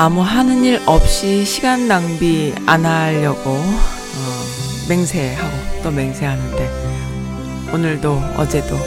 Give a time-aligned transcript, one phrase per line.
[0.00, 4.44] 아무 하는 일 없이 시간 낭비 안 하려고 어,
[4.88, 8.78] 맹세하고 또 맹세하는데 오늘도 어제도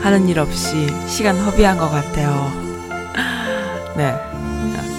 [0.00, 2.52] 하는 일 없이 시간 허비한 것 같아요.
[3.96, 4.14] 네,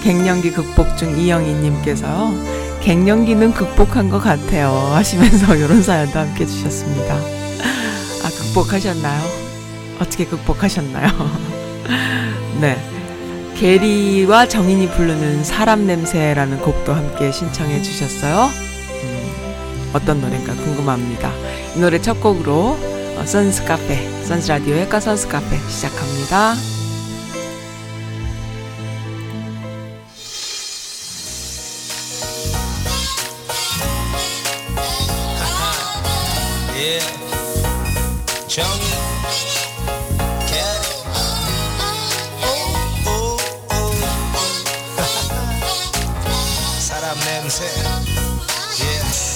[0.02, 2.34] 갱년기 극복 중 이영희님께서
[2.82, 7.14] 갱년기는 극복한 것 같아요 하시면서 이런 사연도 함께 주셨습니다.
[7.14, 9.22] 아 극복하셨나요?
[10.00, 11.08] 어떻게 극복하셨나요?
[12.60, 12.91] 네.
[13.62, 18.46] 게리와 정인이 부르는 사람 냄새라는 곡도 함께 신청해 주셨어요.
[18.46, 21.30] 음, 어떤 노래인가 궁금합니다.
[21.76, 22.76] 이 노래 첫 곡으로
[23.16, 26.71] 어, 선스 카페, 선스 라디오의 까 선스 카페 시작합니다.
[47.52, 49.31] 사람 냄새 yeah.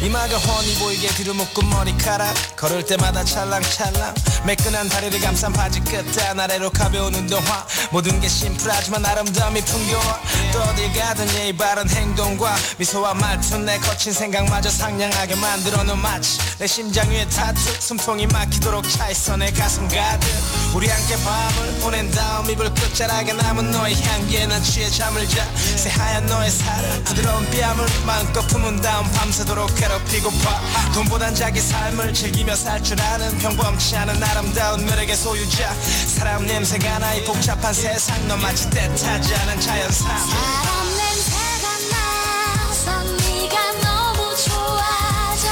[0.00, 2.56] 이마가 훤히 보이게 뒤로 묶은 머리카락.
[2.56, 4.14] 걸을 때마다 찰랑찰랑.
[4.46, 7.66] 매끈한 다리를 감싼 바지 끝에 아래로 가벼운 운동화.
[7.90, 10.20] 모든 게 심플하지만 아름다움이 풍겨와
[10.52, 16.38] 또 어딜 가든 예의 바른 행동과 미소와 말투 내 거친 생각마저 상냥하게 만들어 놓은 마치
[16.58, 17.60] 내 심장 위에 타투.
[17.80, 20.28] 숨통이 막히도록 차있어 내 가슴 가득.
[20.74, 25.44] 우리 함께 밤을 보낸 다음 이불 끝자락에 남은 너의 향기에 난 취해 잠을 자.
[25.76, 30.60] 새하얀 너의 살을 부드러운 뺨을 마음껏 품은 다음 밤새도록 괴롭히고파.
[30.92, 35.72] 돈보단 자기 삶을 즐기며 살 줄 아는 평범치 않은 아름다운 매력의 소유자.
[36.06, 44.36] 사람 냄새가 나이 복잡한 세상 넌 마치 때타지 않은 자연산 사람 냄새가 나서 네가 너무
[44.36, 45.48] 좋아져.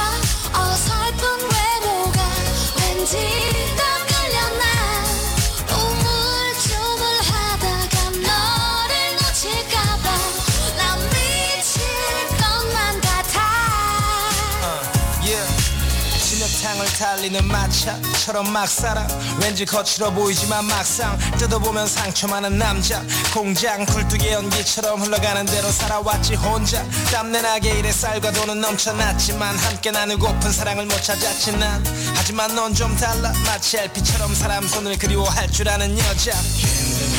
[0.53, 2.21] 어설픈 외모가
[2.79, 3.17] 왠지
[16.97, 19.07] 달리는 마차처럼 막 살아.
[19.39, 23.03] 왠지 거칠어 보이지만 막상 뜯어보면 상처 많은 남자.
[23.33, 26.83] 공장 굴뚝의 연기처럼 흘러가는 대로 살아왔지 혼자.
[27.11, 31.83] 땀내나게 일에 쌀과 돈은 넘쳐났지만 함께 나누고픈 사랑을 못 찾았지 난.
[32.15, 33.31] 하지만 넌 좀 달라.
[33.45, 36.31] 마치 LP처럼 사람 손을 그리워할 줄 아는 여자.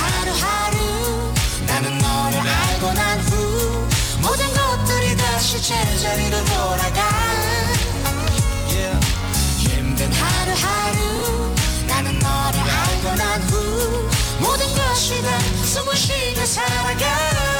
[0.01, 1.33] 하루하루
[1.67, 3.89] 나는 너를 알고 난 후
[4.23, 7.68] 모든 것들이 다시 제자리로 돌아가.
[10.09, 11.55] 힘든 하루하루
[11.87, 14.09] 나는 너를 알고 난 후
[14.41, 17.58] 모든 것이 다 숨을 쉬며 살아가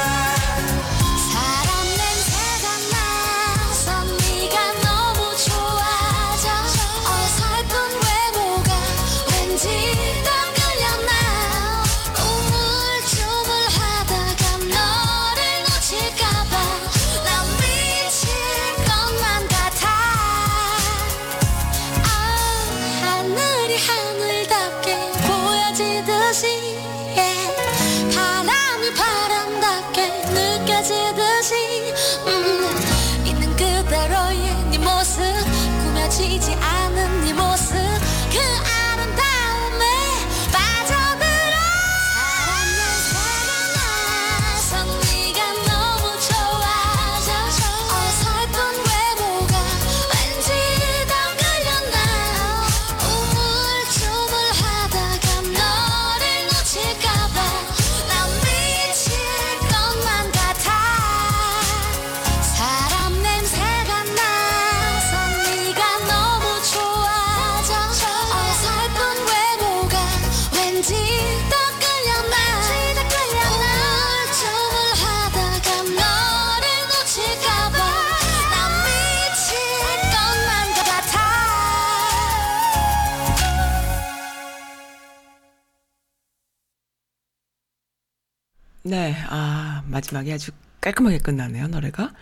[89.99, 90.51] 마지막에 아주
[90.81, 92.13] 깔끔하게 끝나네요, 노래가.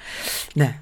[0.56, 0.80] 네.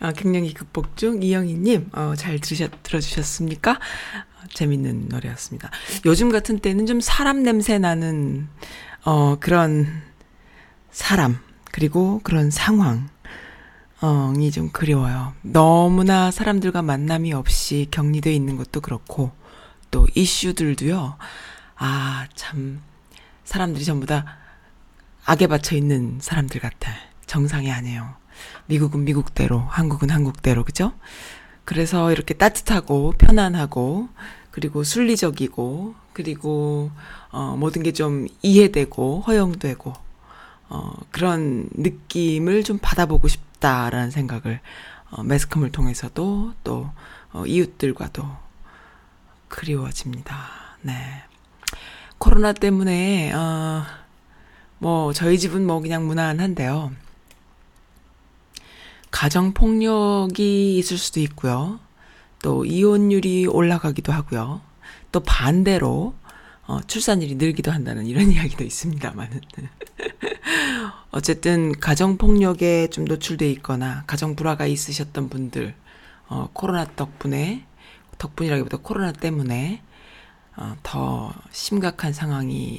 [0.00, 3.72] 아, 갱년기 극복 중 이영희님, 어, 잘 들으셨, 들어주셨습니까?
[3.72, 5.70] 어, 재밌는 노래였습니다.
[6.04, 8.48] 요즘 같은 때는 좀 사람 냄새 나는,
[9.04, 10.02] 어, 그런
[10.90, 11.38] 사람,
[11.70, 13.08] 그리고 그런 상황,
[14.00, 15.34] 어, 이좀 그리워요.
[15.42, 19.30] 너무나 사람들과 만남이 없이 격리되어 있는 것도 그렇고,
[19.90, 21.16] 또 이슈들도요,
[21.76, 22.82] 아, 참,
[23.44, 24.47] 사람들이 전부 다
[25.28, 26.90] 악에 받쳐 있는 사람들 같아.
[27.26, 28.14] 정상이 아니에요.
[28.66, 30.94] 미국은 미국대로, 한국은 한국대로, 그죠?
[31.66, 34.08] 그래서 이렇게 따뜻하고 편안하고
[34.50, 36.90] 그리고 순리적이고 그리고
[37.30, 39.92] 어 모든 게 좀 이해되고 허용되고
[40.70, 44.60] 어 그런 느낌을 좀 받아보고 싶다라는 생각을
[45.10, 46.90] 어 매스컴을 통해서도 또
[47.34, 48.24] 어 이웃들과도
[49.48, 50.34] 그리워집니다.
[50.80, 50.94] 네.
[52.16, 53.82] 코로나 때문에 어
[54.78, 56.92] 뭐 저희 집은 뭐 그냥 무난한데요.
[59.10, 61.80] 가정 폭력이 있을 수도 있고요.
[62.42, 64.60] 또 이혼율이 올라가기도 하고요.
[65.10, 66.14] 또 반대로
[66.66, 69.40] 어, 출산율이 늘기도 한다는 이런 이야기도 있습니다만은
[71.10, 75.74] 어쨌든 가정 폭력에 좀 노출돼 있거나 가정 불화가 있으셨던 분들
[76.28, 77.64] 어, 코로나 덕분에
[78.18, 79.82] 덕분이라기보다 코로나 때문에
[80.56, 82.78] 어, 더 심각한 상황이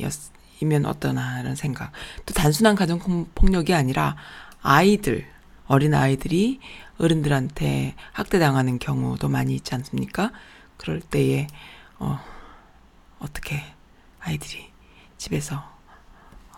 [0.66, 1.92] 면 어떠나라는 생각.
[2.26, 3.00] 또 단순한 가정
[3.36, 4.16] 폭력이 아니라
[4.62, 5.28] 아이들
[5.68, 6.60] 어린 아이들이
[6.98, 10.32] 어른들한테 학대당하는 경우도 많이 있지 않습니까?
[10.78, 11.48] 그럴 때에
[12.00, 12.20] 어
[13.20, 13.62] 어떻게
[14.20, 14.70] 아이들이
[15.18, 15.58] 집에서
[16.54, 16.58] 어,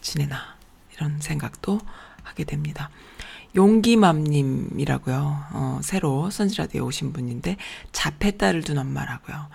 [0.00, 0.56] 지내나
[0.94, 1.80] 이런 생각도
[2.22, 2.90] 하게 됩니다.
[3.56, 5.44] 용기맘님이라고요.
[5.52, 7.56] 어, 새로 선지라디오에 오신 분인데
[7.92, 9.48] 자폐 딸을 둔 엄마라고요.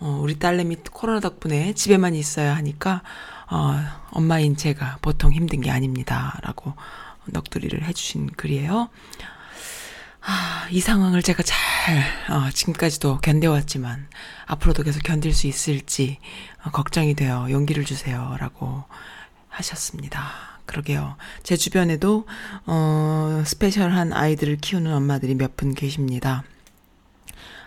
[0.00, 3.02] 어, 우리 딸내미 코로나 덕분에 집에만 있어야 하니까
[3.50, 3.78] 어,
[4.10, 6.74] 엄마인 제가 보통 힘든 게 아닙니다 라고
[7.26, 8.88] 넋두리를 해주신 글이에요.
[10.26, 11.56] 아, 이 상황을 제가 잘,
[12.30, 14.08] 어, 지금까지도 견뎌왔지만,
[14.46, 16.18] 앞으로도 계속 견딜 수 있을지,
[16.64, 18.34] 어, 걱정이 되어 용기를 주세요.
[18.40, 18.84] 라고
[19.50, 20.22] 하셨습니다.
[20.64, 21.16] 그러게요.
[21.42, 22.26] 제 주변에도,
[22.64, 26.42] 어, 스페셜한 아이들을 키우는 엄마들이 몇 분 계십니다.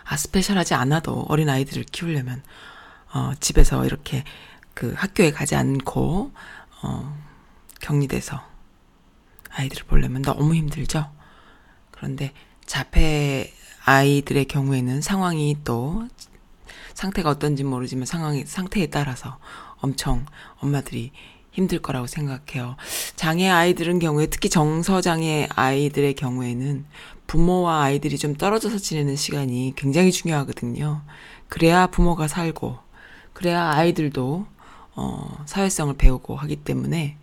[0.08, 2.42] 아, 스페셜하지 않아도 어린 아이들을 키우려면,
[3.12, 4.24] 어, 집에서 이렇게
[4.72, 6.32] 그 학교에 가지 않고,
[6.82, 7.18] 어,
[7.80, 8.42] 격리돼서
[9.50, 11.10] 아이들을 보려면 너무 힘들죠.
[11.90, 12.32] 그런데
[12.64, 13.52] 자폐
[13.84, 16.08] 아이들의 경우에는 상황이 또
[16.94, 19.38] 상태가 어떤지 모르지만 상황이 상태에 따라서
[19.76, 20.26] 엄청
[20.56, 21.12] 엄마들이
[21.52, 22.76] 힘들 거라고 생각해요.
[23.16, 26.86] 장애 아이들은 경우에 특히 정서장애 아이들의 경우에는
[27.28, 31.02] 부모와 아이들이 좀 떨어져서 지내는 시간이 굉장히 중요하거든요.
[31.48, 32.78] 그래야 부모가 살고
[33.34, 34.46] 그래야 아이들도
[34.96, 37.18] 어 사회성을 배우고 하기 때문에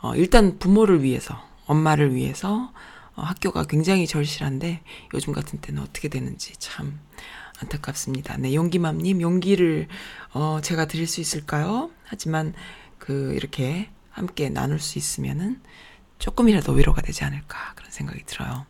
[0.00, 2.72] 어 일단 부모를 위해서 엄마를 위해서
[3.14, 4.80] 어, 학교가 굉장히 절실한데
[5.12, 6.98] 요즘 같은 때는 어떻게 되는지 참
[7.60, 8.38] 안타깝습니다.
[8.38, 9.88] 네, 용기맘님 용기를
[10.32, 11.90] 어 제가 드릴 수 있을까요?
[12.04, 12.54] 하지만
[12.98, 15.60] 그 이렇게 함께 나눌 수 있으면은
[16.18, 18.64] 조금이라도 위로가 되지 않을까 그런 생각이 들어요.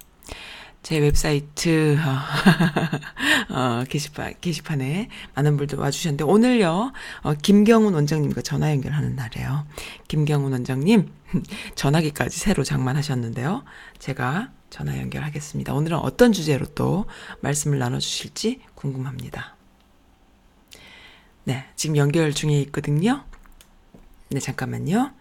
[0.84, 1.96] 제 웹사이트
[3.48, 6.92] 어, 어, 게시판 게시판에 많은 분들 와주셨는데 오늘요
[7.22, 9.66] 어, 김경훈 원장님과 전화 연결하는 날이에요.
[10.08, 11.10] 김경훈 원장님
[11.74, 13.64] 전화기까지 새로 장만하셨는데요.
[13.98, 15.72] 제가 전화 연결하겠습니다.
[15.72, 17.06] 오늘은 어떤 주제로 또
[17.40, 19.56] 말씀을 나눠주실지 궁금합니다.
[21.44, 23.24] 네, 지금 연결 중에 있거든요.
[24.28, 25.12] 네, 잠깐만요.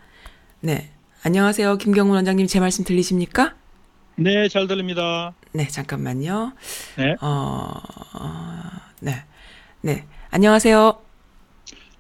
[0.59, 0.91] 네,
[1.23, 1.77] 안녕하세요.
[1.77, 3.55] 김경훈 원장님 제 말씀 들리십니까?
[4.17, 5.33] 네, 잘 들립니다.
[5.53, 6.53] 네, 잠깐만요.
[6.97, 7.15] 네.
[7.21, 7.71] 어,
[8.13, 8.61] 어
[9.01, 9.23] 네.
[9.81, 10.05] 네.
[10.31, 10.99] 안녕하세요.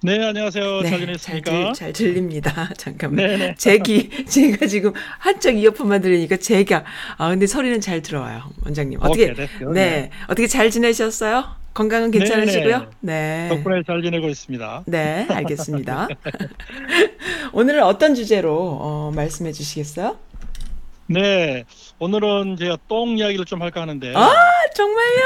[0.01, 0.81] 네, 안녕하세요.
[0.81, 1.51] 네, 잘 지냈습니까?
[1.51, 2.69] 잘, 들, 잘 들립니다.
[2.77, 3.27] 잠깐만.
[3.27, 3.55] 네, 네.
[3.55, 6.83] 제기, 제가 지금 한쪽 이어폰만 들으니까 제가,
[7.17, 8.41] 아, 근데 소리는 잘 들어와요.
[8.65, 8.99] 원장님.
[9.01, 9.71] 어떻게, 오케이, 됐어요.
[9.71, 9.89] 네.
[9.89, 10.09] 네.
[10.23, 11.45] 어떻게 잘 지내셨어요?
[11.75, 12.91] 건강은 네, 괜찮으시고요?
[13.01, 13.47] 네.
[13.49, 14.83] 덕분에 잘 지내고 있습니다.
[14.87, 16.07] 네, 알겠습니다.
[17.53, 20.17] 오늘은 어떤 주제로, 어, 말씀해 주시겠어요?
[21.07, 21.65] 네,
[21.99, 24.13] 오늘은 제가 똥 이야기를 좀 할까 하는데.
[24.15, 24.33] 아,
[24.75, 25.21] 정말요?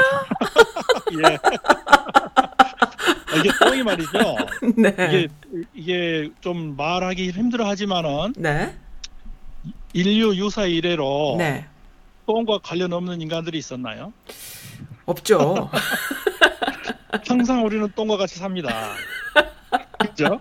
[1.30, 1.38] 예.
[3.38, 4.36] 이게 똥이 말이죠.
[4.76, 4.90] 네.
[4.90, 5.28] 이게
[5.74, 8.74] 이게 좀 말하기 힘들어하지만은 네.
[9.92, 11.66] 인류 유사 이래로 네.
[12.26, 14.12] 똥과 관련 없는 인간들이 있었나요?
[15.06, 15.70] 없죠.
[17.26, 18.92] 항상 우리는 똥과 같이 삽니다.
[19.98, 20.40] 그죠?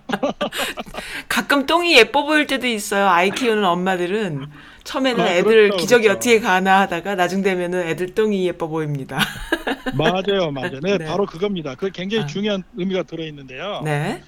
[1.29, 3.07] 가끔 똥이 예뻐 보일 때도 있어요.
[3.07, 4.47] 아이 키우는 엄마들은
[4.87, 6.17] 처음에는 아, 애들 그렇죠, 기저귀 그렇죠.
[6.17, 9.19] 어떻게 가나 하다가 나중 되면은 애들 똥이 예뻐 보입니다.
[9.97, 10.79] 맞아요, 맞아요.
[10.81, 11.05] 네, 네.
[11.05, 11.75] 바로 그겁니다.
[11.75, 12.25] 그 굉장히 아.
[12.25, 13.81] 중요한 의미가 들어 있는데요.
[13.83, 14.23] 네.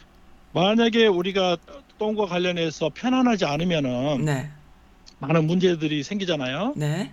[0.51, 1.55] 만약에 우리가
[1.97, 4.49] 똥과 관련해서 편안하지 않으면은 네.
[5.19, 6.73] 많은 문제들이 생기잖아요.
[6.75, 7.11] 네.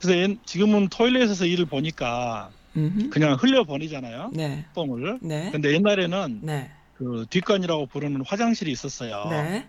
[0.00, 3.10] 그래서 옛- 지금은 토일렛에서 일을 보니까 음흠.
[3.10, 4.30] 그냥 흘려 버리잖아요.
[4.32, 4.64] 네.
[4.74, 5.18] 똥을.
[5.20, 5.50] 네.
[5.52, 6.70] 근데 옛날에는 네.
[6.96, 9.26] 그 뒷관이라고 부르는 화장실이 있었어요.
[9.28, 9.66] 네.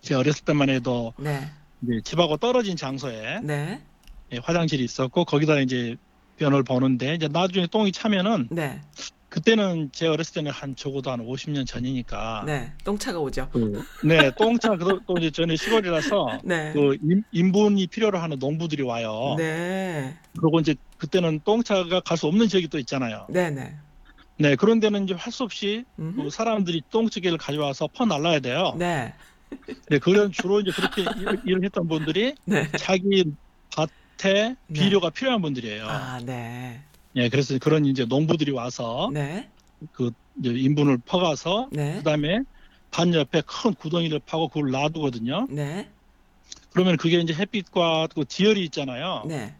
[0.00, 1.40] 제가 어렸을 때만 해도 네.
[1.82, 3.80] 이제 집하고 떨어진 장소에 네.
[4.32, 5.96] 예, 화장실이 있었고 거기다 이제
[6.38, 8.80] 변을 보는데 이제 나중에 똥이 차면은 네.
[9.28, 12.70] 그때는 제 어렸을 때는 한 적어도 한 50년 전이니까 네.
[12.84, 13.48] 똥차가 오죠.
[13.50, 16.72] 그, 네 똥차 그- 또 이제 전에 시골이라서 네.
[16.74, 19.34] 그 인, 인분이 필요로 하는 농부들이 와요.
[19.38, 20.16] 네.
[20.38, 23.26] 그리고 이제 그때는 똥차가 갈 수 없는 지역이 또 있잖아요.
[23.30, 23.74] 네, 네.
[24.38, 25.84] 네 그런 데는 이제 할 수 없이.
[25.96, 28.74] 그 사람들이 똥찌개를 가져와서 퍼 날라야 돼요.
[28.78, 29.14] 네.
[29.88, 32.70] 네, 그런 주로 이제 그렇게 일, 일을 했던 분들이 네.
[32.76, 33.24] 자기
[33.70, 35.86] 밭에 비료가 필요한 분들이에요.
[35.86, 36.80] 아, 네.
[37.16, 39.50] 예, 그래서 그런 이제 농부들이 와서 네.
[39.92, 41.96] 그 인분을 퍼가서 네.
[41.98, 42.40] 그다음에
[42.90, 45.46] 반 옆에 큰 구덩이를 파고 그걸 놔두거든요.
[45.50, 45.88] 네.
[46.72, 49.24] 그러면 그게 이제 햇빛과 그 지열이 있잖아요.
[49.26, 49.54] 네.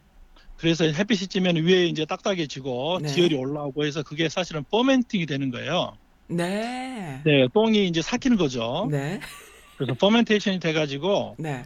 [0.57, 3.09] 그래서 햇빛이 찌면 위에 이제 딱딱해지고 네.
[3.09, 5.97] 지열이 올라오고 해서 그게 사실은 퍼멘팅이 되는 거예요.
[6.29, 7.21] 네.
[7.25, 8.89] 네, 똥이 이제 삭히는 거죠.
[8.91, 9.21] 네.
[9.87, 11.65] 그래서 퍼멘테이션이 돼가지고 네.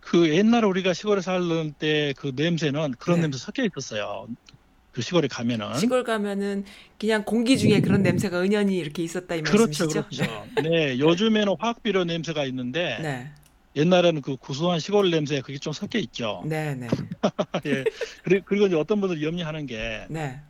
[0.00, 3.22] 그 옛날에 우리가 시골에 살던 때 그 냄새는 그런 네.
[3.22, 4.26] 냄새 섞여 있었어요.
[4.92, 5.76] 그 시골에 가면은.
[5.78, 6.64] 시골 가면은
[6.98, 10.06] 그냥 공기 중에 그런 냄새가 은연히 이렇게 있었다 이 그렇죠, 말씀이시죠?
[10.08, 10.46] 그렇죠.
[10.68, 13.30] 네, 요즘에는 화학 비료 냄새가 있는데 네.
[13.76, 16.42] 옛날에는 그 구수한 시골 냄새 그게 좀 섞여 있죠.
[16.46, 16.86] 네, 네.
[17.66, 17.84] 예.
[18.22, 20.40] 그리- 그리고 이제 어떤 분들이 염려하는 게, 네.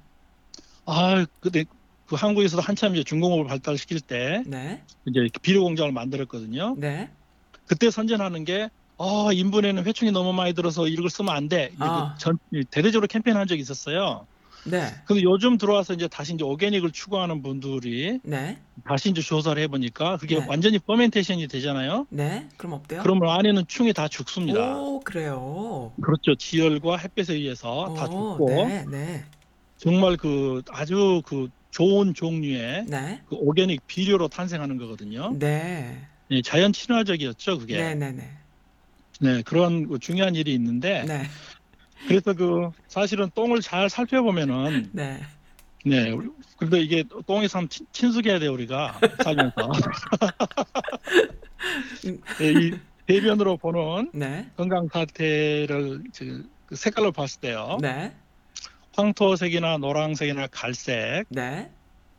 [0.85, 1.65] 아, 근데
[2.07, 4.83] 그 한국에서도 한참 이제 중공업을 발달시킬 때 네.
[5.07, 6.75] 이제 비료 공장을 만들었거든요.
[6.79, 7.11] 네.
[7.67, 8.69] 그때 선전하는 게,
[8.99, 11.73] 아, 인분에는 회충이 너무 많이 들어서 이걸 쓰면 안 돼.
[11.79, 12.15] 아.
[12.19, 12.39] 전,
[12.71, 14.27] 대대적으로 캠페인한 적이 있었어요.
[14.67, 14.87] 네.
[15.05, 18.59] 근데 요즘 들어와서 이제 다시 이제 오게닉을 추구하는 분들이 네.
[18.87, 20.47] 다시 이제 조사를 해보니까 그게 네.
[20.49, 22.07] 완전히 퍼멘테이션이 되잖아요.
[22.09, 22.49] 네.
[22.57, 23.03] 그럼 없대요?
[23.03, 24.79] 그러면 안에는 충이 다 죽습니다.
[24.79, 25.93] 오, 그래요.
[26.01, 26.35] 그렇죠.
[26.35, 29.25] 지열과 햇빛에 의해서 다 오, 죽고 네, 네.
[29.77, 33.21] 정말 그 아주 그 좋은 종류의 네.
[33.29, 35.35] 그 오게닉 비료로 탄생하는 거거든요.
[35.37, 36.01] 네.
[36.31, 37.77] 예, 자연 친화적이었죠, 그게.
[37.77, 38.31] 네, 네, 네,
[39.21, 39.43] 네.
[39.43, 41.25] 그런 그 중요한 일이 있는데 네.
[42.07, 45.21] 그래서 그 사실은 똥을 잘 살펴보면은 네.
[45.85, 46.17] 네.
[46.57, 49.73] 근데 이게 똥이 참 친- 친숙해야 돼요, 우리가 살면서.
[52.41, 54.49] 예, 이 대변으로 보는 네.
[54.57, 56.05] 건강 상태를
[56.67, 57.79] 그 색깔로 봤을 때요.
[57.83, 58.15] 네.
[58.95, 61.71] 황토색이나 노란색이나 갈색 네.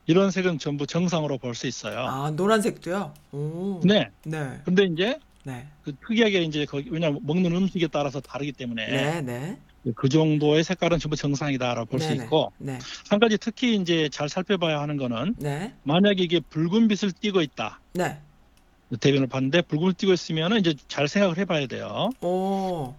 [0.07, 1.99] 이런 색은 전부 정상으로 볼 수 있어요.
[1.99, 3.13] 아, 노란색도요?
[3.31, 3.79] 오.
[3.83, 4.09] 네.
[4.23, 4.59] 네.
[4.65, 5.65] 근데 이제 네.
[5.83, 9.57] 그 특이하게 이제 거기 왜냐면 먹는 음식에 따라서 다르기 때문에 네, 네.
[9.95, 12.23] 그 정도의 색깔은 전부 정상이다라고 볼수 네네.
[12.25, 12.79] 있고 네.
[13.09, 15.73] 한 가지 특히 이제 잘 살펴봐야 하는 거는 네.
[15.83, 18.17] 만약에 이게 붉은 빛을 띠고 있다 네.
[18.99, 22.09] 대변을 봤는데 붉은 빛을 띠고 있으면은 이제 잘 생각을 해봐야 돼요.
[22.21, 22.93] 오.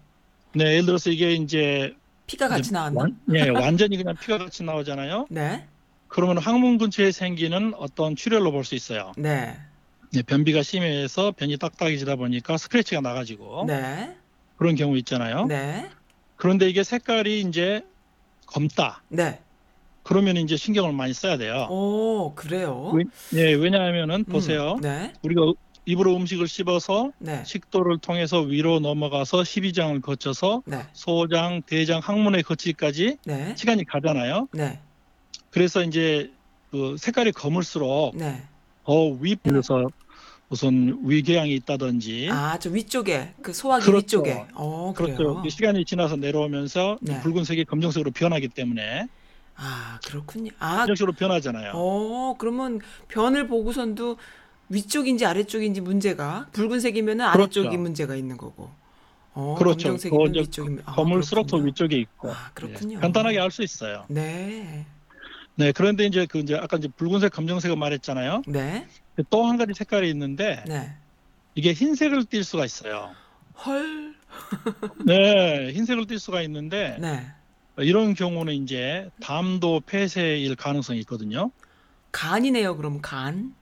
[0.55, 1.95] 네, 예를 들어서 이게 이제
[2.27, 3.01] 피가 같이 나왔나?
[3.01, 5.27] 완, 예, 완전히 그냥 피가 같이 나오잖아요.
[5.31, 5.65] 네.
[6.09, 9.13] 그러면 항문 근처에 생기는 어떤 출혈로 볼 수 있어요.
[9.17, 9.57] 네.
[10.15, 14.17] 예, 변비가 심해서 변이 딱딱해지다 보니까 스크래치가 나가지고 네.
[14.57, 15.47] 그런 경우 있잖아요.
[15.47, 15.89] 네.
[16.37, 17.83] 그런데 이게 색깔이 이제
[18.47, 19.03] 검다.
[19.09, 19.41] 네.
[20.03, 21.67] 그러면 이제 신경을 많이 써야 돼요.
[21.69, 22.93] 오, 그래요?
[22.95, 23.05] 왜-
[23.35, 24.79] 예, 왜냐하면은 음, 보세요.
[24.81, 25.13] 네.
[25.23, 25.53] 우리가
[25.87, 27.43] 입으로 음식을 씹어서 네.
[27.45, 30.83] 식도를 통해서 위로 넘어가서 십이장을 거쳐서 네.
[30.93, 33.55] 소장, 대장, 항문에 거치기까지 네.
[33.57, 34.49] 시간이 가잖아요.
[34.53, 34.81] 네.
[35.51, 36.31] 그래서 이제
[36.71, 38.43] 그 색깔이 검을수록 네.
[38.85, 39.87] 더 위에서
[40.49, 44.19] 무슨 위궤양이 있다든지 아, 저 위쪽에 그 소화기 그렇죠.
[44.19, 44.45] 위쪽에.
[44.55, 44.93] 어.
[44.97, 45.43] 그렇죠.
[45.49, 47.21] 시간이 지나서 내려오면서 네.
[47.21, 49.07] 붉은색이 검정색으로 변하기 때문에
[49.55, 50.51] 아, 그렇군요.
[50.59, 51.73] 아, 검정색으로 변하잖아요.
[51.75, 54.19] 어, 그러면 변을 보고선도
[54.69, 57.31] 위쪽인지 아래쪽인지 문제가 붉은색이면 그렇죠.
[57.61, 58.71] 아래쪽이 문제가 있는 거고.
[59.35, 59.89] 어, 그렇죠.
[59.91, 61.69] 검정색이면 이제 위쪽이면 아, 검을수록 더 그렇군요.
[61.69, 62.97] 위쪽에 있고 아, 그렇군요.
[62.97, 64.05] 예, 간단하게 알 수 있어요.
[64.09, 64.87] 네.
[65.57, 68.43] 네, 그런데 이제 그 이제 아까 이제 붉은색, 검정색을 말했잖아요.
[68.47, 68.87] 네.
[69.31, 70.93] 또 한 가지 색깔이 있는데 네.
[71.55, 73.13] 이게 흰색을 띌 수가 있어요.
[73.65, 74.15] 헐.
[75.07, 77.27] 네, 흰색을 띌 수가 있는데 네.
[77.79, 81.51] 이런 경우는 이제 담도 폐쇄일 가능성이 있거든요.
[82.13, 83.55] 간이네요, 그럼 간.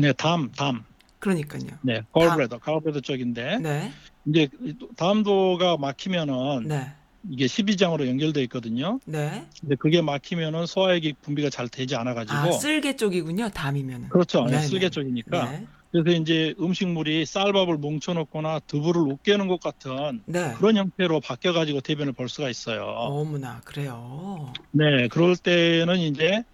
[0.00, 0.84] 네, 담, 담.
[1.18, 1.62] 그러니까요.
[1.82, 3.92] 네, 가울브레더, 가울브레더 쪽인데 네.
[4.26, 4.48] 이제
[4.96, 6.92] 담도가 막히면은 네.
[7.28, 8.98] 이게 12장으로 연결돼 있거든요.
[9.04, 9.46] 네.
[9.60, 14.08] 근데 그게 막히면은 소화액이 분비가 잘 되지 않아 가지고 아, 쓸개 쪽이군요, 담이면은.
[14.08, 14.44] 그렇죠.
[14.46, 14.60] 네.
[14.60, 15.50] 쓸개 쪽이니까.
[15.50, 15.66] 네.
[15.92, 20.54] 그래서 이제 음식물이 쌀밥을 뭉쳐놓거나 두부를 으깨는 것 같은 네.
[20.56, 22.84] 그런 형태로 바뀌어가지고 대변을 볼 수가 있어요.
[22.84, 24.52] 어머나, 그래요.
[24.70, 26.44] 네, 그럴 때는 이제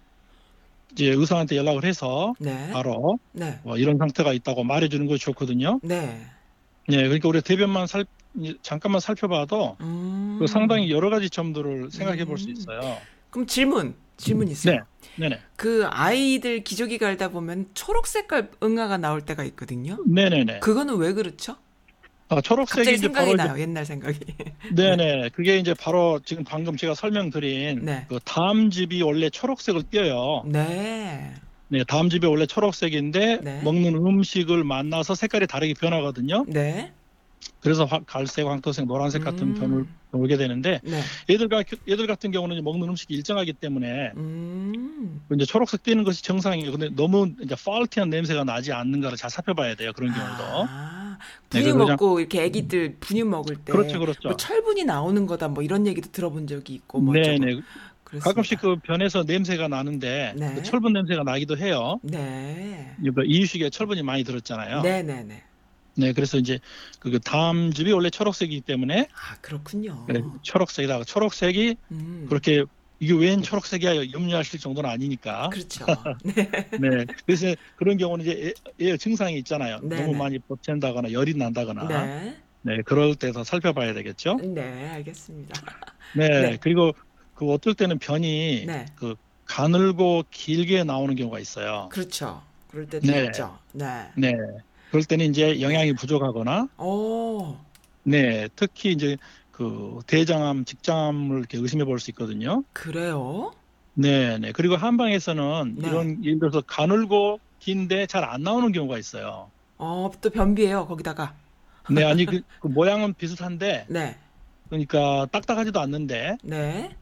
[0.93, 2.69] 이제 의사한테 연락을 해서 네.
[2.71, 3.59] 바로 네.
[3.63, 5.79] 뭐 이런 상태가 있다고 말해주는 것이 좋거든요.
[5.83, 6.25] 네.
[6.87, 8.05] 네, 그러니까 우리 대변만 살
[8.61, 10.37] 잠깐만 살펴봐도 음.
[10.39, 12.53] 그 상당히 여러 가지 점들을 생각해 볼수 음.
[12.53, 12.97] 있어요.
[13.29, 13.95] 그럼 질문.
[14.15, 14.75] 질문 있어요.
[15.17, 15.29] 네.
[15.29, 15.39] 네네.
[15.55, 19.97] 그 아이들 기저귀 갈다 보면 초록 색깔 응아가 나올 때가 있거든요.
[20.07, 20.59] 네 네 네.
[20.59, 21.57] 그거는 왜 그렇죠?
[22.29, 23.59] 아, 초록색이 이제 바로 이제 나요.
[23.59, 24.19] 옛날 생각이.
[24.75, 25.29] 네네.
[25.33, 28.05] 그게 이제 바로 지금 방금 제가 설명드린 네.
[28.09, 30.43] 그 다음 집이 원래 초록색을 띄어요.
[30.45, 31.33] 네.
[31.69, 33.61] 네, 다음 집이 원래 초록색인데 네.
[33.63, 36.45] 먹는 음식을 만나서 색깔이 다르게 변하거든요.
[36.47, 36.93] 네.
[37.59, 39.53] 그래서 화- 갈색, 황토색, 노란색 같은 음.
[39.55, 41.01] 변을 돌게 되는데 네.
[41.29, 45.21] 얘들, 가, 얘들 같은 경우는 먹는 음식이 일정하기 때문에 음.
[45.33, 46.71] 이제 초록색 띄는 것이 정상이에요.
[46.71, 49.91] 근데 너무 이제 파울티한 냄새가 나지 않는가를 잘 살펴봐야 돼요.
[49.93, 50.43] 그런 경우도.
[50.69, 51.17] 아,
[51.49, 54.29] 네, 분유 그래서 먹고 이렇게 아기들 분유 먹을 때 그렇죠, 그렇죠.
[54.29, 57.35] 뭐 철분이 나오는 거다 뭐 이런 얘기도 들어본 적이 있고 뭐 네네.
[57.35, 57.61] 어쩌고
[58.03, 58.29] 그렇습니다.
[58.29, 60.53] 가끔씩 그 변에서 냄새가 나는데 네.
[60.55, 61.99] 그 철분 냄새가 나기도 해요.
[62.03, 62.95] 네.
[63.25, 64.81] 이유식에 철분이 많이 들었잖아요.
[64.81, 65.43] 네, 네, 네.
[65.97, 66.59] 네, 그래서 이제
[66.99, 70.05] 그 다음 집이 원래 초록색이기 때문에 아, 그렇군요.
[70.07, 71.03] 네, 초록색이다.
[71.03, 72.25] 초록색이 음.
[72.29, 72.63] 그렇게
[72.99, 75.49] 이게 웬 초록색이야 염려하실 정도는 아니니까.
[75.49, 75.85] 그렇죠.
[76.23, 76.49] 네.
[76.79, 79.79] 네, 그래서 그런 경우는 이제 애, 애 증상이 있잖아요.
[79.83, 80.17] 네, 너무 네.
[80.17, 81.87] 많이 버틴다거나 열이 난다거나.
[81.87, 82.37] 네.
[82.61, 82.81] 네.
[82.83, 84.39] 그럴 때도 살펴봐야 되겠죠.
[84.43, 85.61] 네, 알겠습니다.
[86.15, 86.57] 네, 네.
[86.59, 86.93] 그리고
[87.35, 88.85] 그 어떨 때는 변이 네.
[88.95, 91.89] 그 가늘고 길게 나오는 경우가 있어요.
[91.91, 92.41] 그렇죠.
[92.69, 93.25] 그럴 때도 네.
[93.25, 93.57] 있죠.
[93.73, 94.07] 네.
[94.15, 94.33] 네,
[94.89, 97.55] 그럴 때는 이제 영양이 부족하거나, 오.
[98.03, 99.17] 네, 특히 이제
[99.51, 102.63] 그 대장암, 직장암을 이렇게 의심해 볼 수 있거든요.
[102.73, 103.51] 그래요?
[103.93, 104.51] 네, 네.
[104.51, 105.87] 그리고 한방에서는 네.
[105.87, 109.49] 이런 예를 들어서 가늘고 긴데 잘 안 나오는 경우가 있어요.
[109.77, 111.33] 어, 또 변비예요, 거기다가.
[111.89, 114.17] 네, 아니 그, 그 모양은 비슷한데 네.
[114.69, 116.95] 그러니까 딱딱하지도 않는데 네.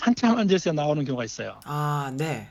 [0.00, 1.58] 한참 앉아서 나오는 경우가 있어요.
[1.64, 2.48] 아, 네.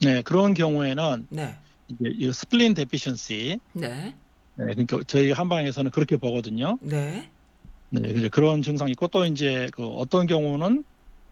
[0.00, 1.56] 네, 그런 경우에는 네.
[1.88, 4.14] 이제 이 spleen deficiency, 네.
[4.56, 6.78] 네, 그러니까 저희 한방에서는 그렇게 보거든요.
[6.80, 7.30] 네.
[7.90, 10.84] 네, 그런 증상이 있고 또 이제 그 어떤 경우는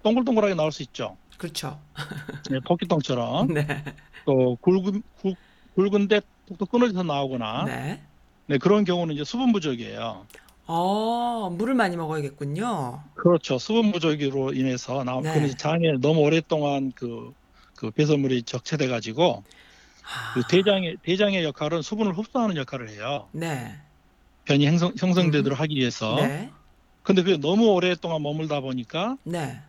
[0.02, 1.16] 동글동글하게 나올 수 있죠.
[1.38, 1.80] 그렇죠.
[2.50, 3.84] 네, 토끼똥처럼 네.
[4.24, 5.36] 또 굵은 굵,
[5.74, 8.02] 굵은데 톡톡 끊어져서 나오거나 네.
[8.46, 8.58] 네.
[8.58, 10.26] 그런 경우는 이제 수분 부족이에요.
[10.66, 13.02] 어, 물을 많이 먹어야겠군요.
[13.14, 13.58] 그렇죠.
[13.58, 15.40] 수분 부족으로 인해서 나 네.
[15.40, 17.32] 그 장에 너무 오랫동안 그,
[17.76, 19.62] 그 배설물이 적체돼 가지고 아,
[20.34, 23.28] 그 대장의 대장의 역할은 수분을 흡수하는 역할을 해요.
[23.32, 23.78] 네.
[24.44, 26.16] 변이 형성, 형성되도록 하기 위해서.
[26.16, 26.50] 네.
[27.02, 29.60] 근데 그게 너무 오랫동안 머물다 보니까 네.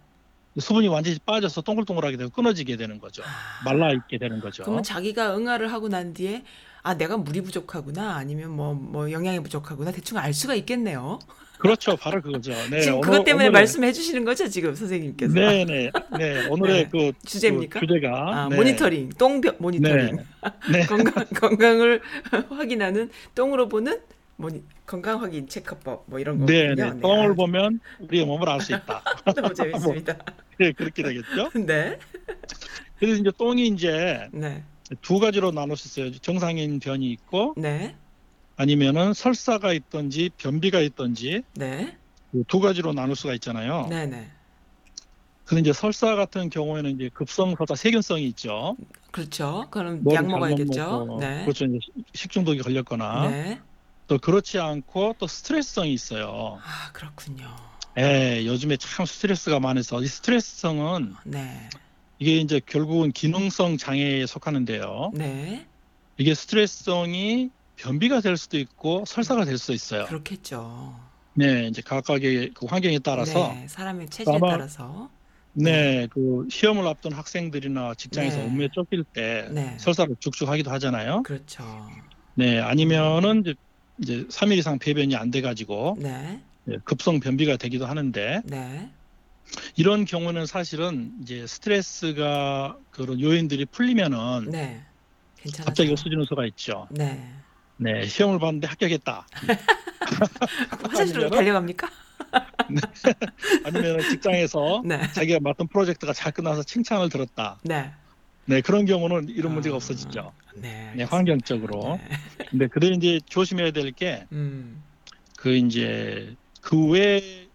[0.60, 3.24] 수분이 완전히 빠져서 동글동글하게 되고 끊어지게 되는 거죠.
[3.66, 4.64] 말라 있게 되는 거죠.
[4.64, 6.44] 그러면 자기가 응아를 하고 난 뒤에
[6.84, 11.18] 아, 내가 물이 부족하구나 아니면 뭐뭐 영양이 부족하구나 대충 알 수가 있겠네요.
[11.64, 11.96] 그렇죠.
[11.96, 12.52] 바로 그거죠.
[12.70, 15.34] 네, 지금 오늘- 그것 때문에 오늘의- 말씀해 주시는 거죠, 지금 선생님께서.
[15.34, 16.46] 네, 네, 네.
[16.48, 16.90] 오늘의 네.
[16.92, 17.80] 그 주제입니까?
[17.80, 18.10] 그 주제가
[18.44, 18.56] 아, 네.
[18.58, 20.18] 모니터링, 똥변 모니터링.
[20.72, 20.86] 네.
[20.86, 22.02] 건강 건강을
[22.50, 24.00] 확인하는 똥으로 보는
[24.36, 26.94] 모니, 건강 확인 체크법 뭐 이런 네, 거군요.
[26.96, 27.00] 네.
[27.02, 29.02] 똥을 아, 보면 우리의 몸을 알 수 있다.
[29.36, 30.18] 너무 재밌습니다.
[30.60, 31.50] 네, 그렇게 되겠죠.
[31.66, 31.98] 네.
[33.00, 34.64] 그래서 이제 똥이 이제 네.
[35.02, 36.12] 두 가지로 나눌 수 있어요.
[36.20, 37.96] 정상인 변이 있고 네.
[38.56, 41.98] 아니면은 설사가 있든지 변비가 있든지 네.
[42.32, 43.88] 그두 가지로 나눌 수가 있잖아요.
[43.90, 44.30] 네, 네.
[45.46, 48.78] 근데 이제 설사 같은 경우에는 이제 급성 설사 세균성이 있죠.
[49.12, 49.68] 그렇죠.
[49.70, 51.18] 그럼 약 먹어야겠죠.
[51.20, 51.44] 네.
[51.44, 51.66] 그렇죠.
[51.66, 51.80] 이제
[52.14, 53.60] 식중독이 걸렸거나 네.
[54.08, 56.60] 또 그렇지 않고 또 스트레스성이 있어요.
[56.64, 57.48] 아, 그렇군요.
[58.00, 61.70] 예, 요즘에 참 스트레스가 많아서 이 스트레스성은 네.
[62.20, 65.12] 이게 이제 결국은 기능성 장애에 속하는데요.
[65.14, 65.68] 네.
[66.18, 70.06] 이게 스트레스성이 변비가 될 수도 있고 설사가 될 수도 있어요.
[70.06, 71.00] 그렇겠죠.
[71.36, 73.66] 네, 이제 각각의 그 환경에 따라서 네.
[73.68, 75.10] 사람의 체질에 아마- 따라서
[75.54, 78.46] 네, 그 시험을 앞둔 학생들이나 직장에서 네.
[78.46, 79.76] 업무에 쫓길 때 네.
[79.80, 81.24] 설사를 죽죽 하기도 하잖아요.
[81.24, 81.64] 그렇죠.
[82.36, 83.54] 네, 아니면은 이제,
[84.00, 86.42] 이제 3일 이상 배변이 안 돼 가지고 네.
[86.84, 88.90] 급성 변비가 되기도 하는데 네.
[89.76, 94.82] 이런 경우는 사실은 이제 스트레스가 그런 요인들이 풀리면은 네.
[95.66, 95.94] 갑자기
[96.26, 96.88] 수가 있죠.
[96.90, 97.32] 네.
[97.84, 99.28] 네, 시험을 봤는데 합격했다.
[100.84, 101.90] 화장실로 달려갑니까?
[103.66, 105.02] 아니면 직장에서 네.
[105.12, 107.60] 자기가 맡은 프로젝트가 잘 끝나서 칭찬을 들었다.
[107.64, 107.92] 네.
[108.46, 110.32] 네, 그런 경우는 이런 문제가 아, 없어지죠.
[110.56, 110.94] 네.
[110.96, 111.04] 네.
[111.04, 112.00] 환경적으로.
[112.10, 112.18] 네.
[112.50, 114.82] 근데 그래 이제 조심해야 될 게그 음.
[115.46, 117.48] 이제 그 외에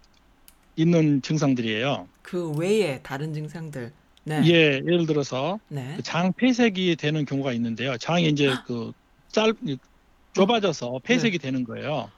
[0.75, 2.07] 있는 증상들이에요.
[2.21, 3.91] 그 외에 다른 증상들.
[4.25, 4.41] 네.
[4.45, 4.51] 예,
[4.85, 5.95] 예를 들어서 네.
[5.97, 7.97] 그 장 폐색이 되는 경우가 있는데요.
[7.97, 8.91] 장이 이제 그
[9.31, 9.53] 짧,
[10.33, 12.09] 좁아져서 폐색이 되는 거예요.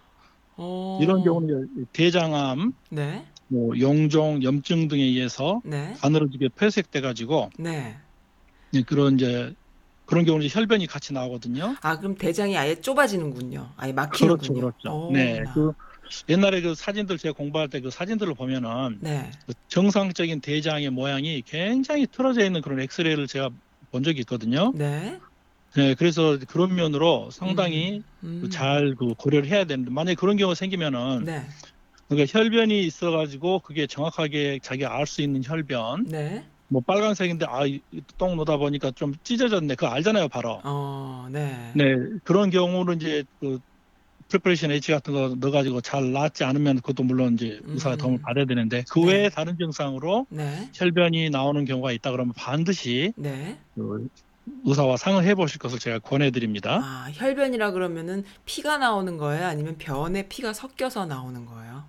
[0.58, 1.00] 어.
[1.02, 3.26] 이런 경우는 대장암, 네.
[3.47, 5.93] 뭐 용종, 염증 등에 의해서 네.
[6.00, 7.97] 가늘어지게 폐색돼 가지고 네.
[8.74, 9.54] 예, 그런 이제
[10.06, 11.76] 그런 경우는 이제 혈변이 같이 나오거든요.
[11.82, 13.71] 아, 그럼 대장이 아예 좁아지는군요.
[13.78, 14.54] 아예 그렇죠, 막히는군요.
[14.54, 15.08] 그렇죠.
[15.08, 15.54] 오, 네, 나.
[15.54, 15.71] 그
[16.28, 19.32] 옛날에 그 사진들 제가 공부할 때 그 사진들을 보면은 네.
[19.47, 23.50] 그 정상적인 대장의 모양이 굉장히 틀어져 있는 그런 엑스레이를 제가
[23.91, 24.71] 본 적이 있거든요.
[24.76, 25.19] 네.
[25.75, 28.41] 네, 그래서 그런 면으로 상당히 음.
[28.41, 31.45] 그 잘그 고려를 해야 되는데 만약에 그런 경우가 생기면은 네.
[32.10, 36.45] 그러니까 혈변이 있어가지고 그게 정확하게 자기가 알 수 있는 혈변 네.
[36.67, 41.71] 뭐 빨간색인데 아똥 놓다 보니까 좀 찢어졌네 그거 알잖아요 바로 어, 네.
[41.75, 41.84] 네
[42.23, 43.60] 그런 경우는 이제 그
[44.28, 47.97] Preparation H 같은 거 넣어가지고 잘 낫지 않으면 그것도 물론 이제 의사가 음.
[47.97, 49.07] 도움을 받아야 되는데 그 네.
[49.13, 50.69] 외에 다른 증상으로 네.
[50.73, 53.57] 혈변이 나오는 경우가 있다 그러면 반드시 네.
[53.75, 54.07] 그
[54.65, 56.80] 의사와 상의해 보실 것을 제가 권해드립니다.
[56.84, 59.45] 아, 혈변이라 그러면은 피가 나오는 거예요?
[59.45, 61.84] 아니면 변에 피가 섞여서 나오는 거예요?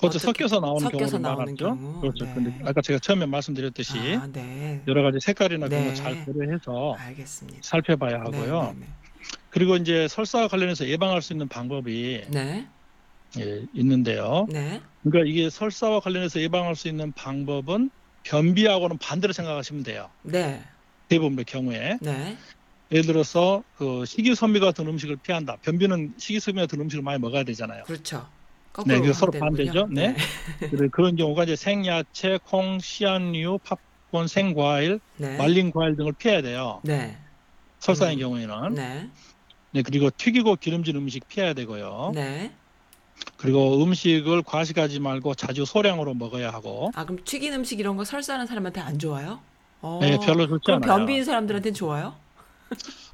[0.00, 1.64] 어떻게- 섞여서 나오는 섞여서 나오는 말하죠.
[1.76, 2.00] 경우?
[2.00, 2.24] 그렇죠.
[2.26, 2.34] 네.
[2.34, 4.80] 근데 아까 제가 처음에 말씀드렸듯이 아, 네.
[4.86, 5.88] 여러 가지 색깔이나 그런 네.
[5.88, 7.58] 거잘 고려해서 알겠습니다.
[7.62, 8.76] 살펴봐야 하고요.
[8.78, 8.86] 네,
[9.50, 12.68] 그리고 이제 설사와 관련해서 예방할 수 있는 방법이 네.
[13.38, 14.46] 예, 있는데요.
[14.50, 14.60] 네.
[14.74, 14.80] 네.
[15.02, 17.90] 그러니까 이게 설사와 관련해서 예방할 수 있는 방법은
[18.22, 20.10] 변비하고는 반대로 생각하시면 돼요.
[20.22, 20.62] 네.
[21.08, 22.36] 대부분의 경우에 네.
[22.90, 25.56] 예를 들어서 그 식이섬유가 든 음식을 피한다.
[25.62, 27.84] 변비는 식이섬유가 든 음식을 많이 먹어야 되잖아요.
[27.84, 28.26] 그렇죠.
[28.86, 29.32] 네, 그게 서로.
[29.32, 29.88] 반대죠.
[29.90, 30.14] 네.
[30.70, 33.58] 그래- 그런 경우가 이제 생야채, 콩, 씨앗류,
[34.12, 35.36] 팝콘, 생과일, 네.
[35.36, 36.80] 말린 과일 등을 피해야 돼요.
[36.84, 37.16] 네.
[37.80, 38.20] 설사의 음.
[38.20, 38.74] 경우에는.
[38.74, 39.08] 네.
[39.72, 42.12] 네, 그리고 튀기고 기름진 음식 피해야 되고요.
[42.14, 42.52] 네.
[43.36, 46.90] 그리고 음식을 과식하지 말고 자주 소량으로 먹어야 하고.
[46.94, 49.40] 아, 그럼 튀긴 음식 이런 거 설사하는 사람한테 안 좋아요?
[49.80, 49.98] 어.
[50.02, 50.96] 네, 별로 좋지 그럼 않아요.
[50.96, 52.14] 변비인 사람들한테는 좋아요?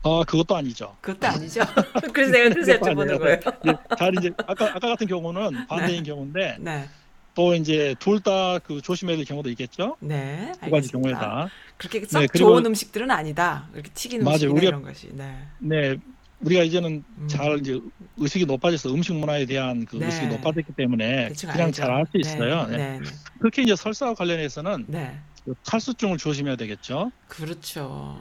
[0.03, 0.97] 아, 그것도 아니죠.
[1.01, 1.61] 그것도 아니죠.
[2.13, 3.19] 그래서 내가 그래서 여쭤보는.
[3.19, 3.79] 거예요.
[3.99, 6.89] 잘 이제 아까 아까 같은 경우는 반대인 경우인데 네.
[7.35, 9.97] 또 이제 둘 다 그 조심해야 될 경우도 있겠죠.
[10.01, 10.53] 네.
[10.55, 10.99] 두 가지 알겠습니다.
[10.99, 11.49] 경우에 다.
[11.77, 13.69] 그렇게 썩 네, 좋은 음식들은 아니다.
[13.75, 15.09] 이렇게 튀긴 우리가- 이런 것이.
[15.13, 15.37] 네.
[15.59, 15.97] 네,
[16.45, 17.29] 우리가 이제는 음.
[17.29, 17.81] 잘 이제
[18.19, 20.07] 의식이 높아져서 음식 문화에 대한 그 네.
[20.07, 21.73] 의식이 높아졌기 때문에 대충 그냥.
[21.73, 22.67] 잘 알 수 있어요.
[22.67, 22.77] 네.
[22.77, 22.77] 네.
[22.77, 22.99] 네.
[23.01, 23.05] 네.
[23.43, 25.19] 특히 이제 설사와 관련해서는 네.
[25.45, 27.11] 그 탈수증을 조심해야 되겠죠.
[27.29, 28.21] 그렇죠.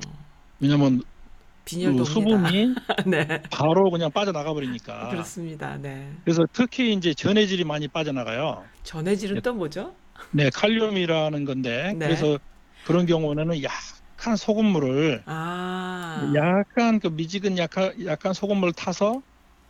[1.65, 2.75] 빈혈도 그 수분이
[3.07, 3.41] 네.
[3.49, 5.09] 바로 그냥 빠져나가 버리니까.
[5.09, 5.77] 그렇습니다.
[5.77, 6.11] 네.
[6.25, 8.63] 그래서 특히 이제 전해질이 많이 빠져나가요.
[8.83, 9.95] 전해질은 또 뭐죠?
[10.31, 12.05] 네, 칼륨이라는 건데 네.
[12.05, 12.37] 그래서
[12.85, 15.92] 그런 경우는 약한 소금물을 아.
[16.35, 19.21] 약간 그 미지근 약한 약간 소금물 타서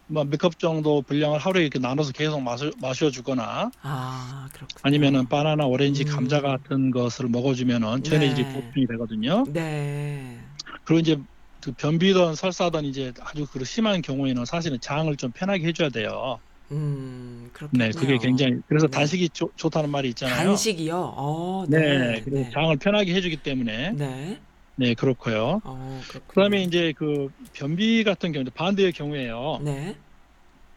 [0.07, 4.49] 뭐몇 컵 정도 분량을 하루에 이렇게 나눠서 계속 마셔 마셔주거나 아.
[4.81, 6.07] 아니면은 바나나, 오렌지, 음.
[6.07, 8.53] 감자 같은 것을 먹어주면은 전해질이 네.
[8.53, 9.45] 보충이 되거든요.
[9.47, 10.39] 네.
[10.83, 11.17] 그리고 이제
[11.63, 16.39] 그 변비든 설사든 이제 아주 그 심한 경우에는 사실은 장을 좀 편하게 해줘야 돼요.
[16.71, 17.83] 음, 그렇군요.
[17.85, 18.91] 네, 그게 굉장히 그래서 네.
[18.91, 20.35] 단식이 좋- 좋다는 말이 있잖아요.
[20.35, 21.13] 단식이요.
[21.15, 22.21] 어, 네, 네.
[22.23, 22.49] 그리고 네.
[22.53, 24.39] 장을 편하게 해주기 때문에 네.
[24.75, 25.61] 네 그렇고요.
[25.63, 26.01] 어.
[26.27, 29.59] 그다음에 이제 그 변비 같은 경우 반대의 경우에요.
[29.63, 29.95] 네.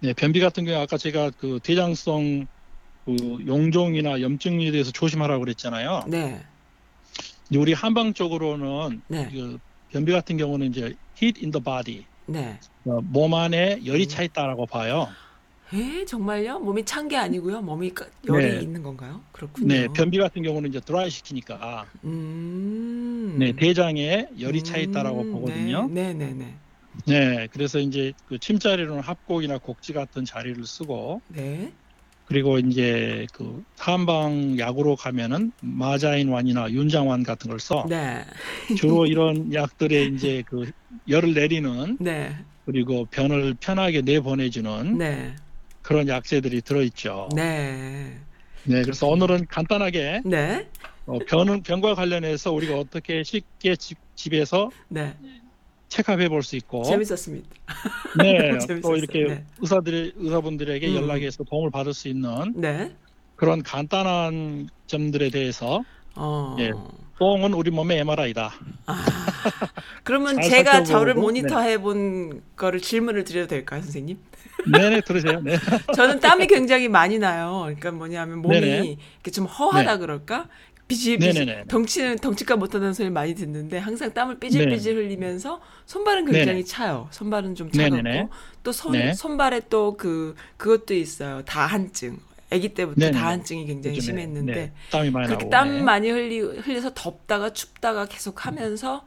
[0.00, 2.46] 네, 변비 같은 경우 아까 제가 그 대장성
[3.06, 6.04] 그 용종이나 염증에 대해서 조심하라고 그랬잖아요.
[6.08, 6.42] 네.
[7.54, 9.28] 우리 한방 쪽으로는 네.
[9.32, 12.58] 그 변비 같은 경우는 이제 heat in the body 네.
[12.84, 14.08] 어, 몸 안에 열이 음.
[14.08, 15.08] 차 있다라고 봐요.
[15.74, 16.60] 에, 정말요?
[16.60, 17.60] 몸이 찬 게 아니고요.
[17.62, 18.60] 몸이 까- 열이 네.
[18.60, 19.20] 있는 건가요?
[19.32, 19.66] 그렇군요.
[19.68, 23.36] 네, 변비 같은 경우는 이제 드라이 시키니까 음.
[23.38, 25.88] 네, 대장에 열이 차 있다라고 음, 보거든요.
[25.90, 26.54] 네, 네, 네.
[27.06, 31.72] 네, 그래서 이제 그 침자리로는 합곡이나 곡지 같은 자리를 쓰고 네.
[32.26, 37.84] 그리고 이제 그 한방 약으로 가면은 마자인완이나 윤장완 같은 걸 써.
[37.88, 38.24] 네.
[38.76, 40.70] 주로 이런 약들에 이제 그
[41.08, 42.34] 열을 내리는 네.
[42.64, 45.36] 그리고 변을 편하게 내보내주는 네.
[45.86, 47.28] 그런 약재들이 들어있죠.
[47.36, 48.18] 네.
[48.64, 50.68] 네, 그래서 오늘은 간단하게 네.
[51.06, 55.16] 어, 변은 변과 관련해서 우리가 어떻게 쉽게 집, 집에서 네.
[55.88, 57.48] 체크해 볼 수 있고, 재밌었습니다.
[58.20, 58.58] 네.
[58.82, 59.44] 또 이렇게 네.
[59.60, 60.94] 의사들의 의사분들에게 음.
[60.96, 62.92] 연락해서 도움을 받을 수 있는 네.
[63.36, 65.84] 그런 간단한 점들에 대해서
[66.16, 66.56] 어.
[66.58, 66.72] 예.
[67.20, 68.52] 똥은 우리 몸의 MRI다.
[68.86, 69.04] 아.
[70.02, 71.20] 그러면 잘 제가 살펴보고, 저를 네.
[71.20, 74.18] 모니터해 본 거를 질문을 드려도 될까요, 선생님?
[74.64, 75.40] 네네 들으세요.
[75.40, 75.56] 네.
[75.94, 77.62] 저는 땀이 굉장히 많이 나요.
[77.64, 78.96] 그러니까 뭐냐면 몸이 네네.
[79.14, 80.48] 이렇게 좀 허하다 그럴까?
[80.88, 81.64] 비지 비지 네네네.
[81.66, 86.64] 덩치는 덩치가 못하다는 소리 많이 듣는데 항상 땀을 삐질삐질 흘리면서 손발은 굉장히 네네.
[86.64, 87.08] 차요.
[87.10, 88.30] 손발은 좀 차갑고.
[88.62, 89.12] 또손 네.
[89.12, 91.42] 손발에 또 그 그것도 있어요.
[91.44, 92.18] 다한증.
[92.52, 93.18] 아기 때부터 네네네.
[93.18, 95.50] 다한증이 굉장히 요즘에, 심했는데 네, 땀이 많이 그렇게 나고.
[95.50, 95.82] 땀 네.
[95.82, 99.04] 많이 흘리 흘려서 덥다가 춥다가 계속 하면서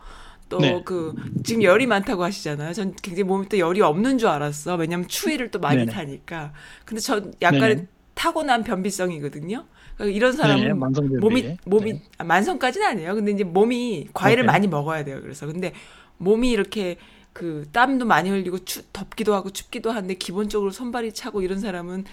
[0.49, 0.81] 또 네.
[0.83, 2.73] 그 지금 열이 많다고 하시잖아요.
[2.73, 4.75] 전 굉장히 몸에 또 열이 없는 줄 알았어.
[4.75, 5.91] 왜냐면 추위를 또 많이 네네.
[5.91, 6.53] 타니까.
[6.85, 7.87] 근데 전 약간.
[8.19, 9.63] 타고난 변비성이거든요.
[9.95, 11.17] 그러니까 이런 사람은 네.
[11.21, 12.03] 몸이 몸이 네.
[12.17, 13.15] 아, 만성까지는 아니에요.
[13.15, 14.47] 근데 이제 몸이 과일을 네.
[14.47, 15.21] 많이 먹어야 돼요.
[15.21, 15.71] 그래서 근데
[16.17, 16.97] 몸이 이렇게
[17.31, 22.03] 그 땀도 많이 흘리고 추, 덥기도 하고 춥기도 한데 기본적으로 손발이 차고 이런 사람은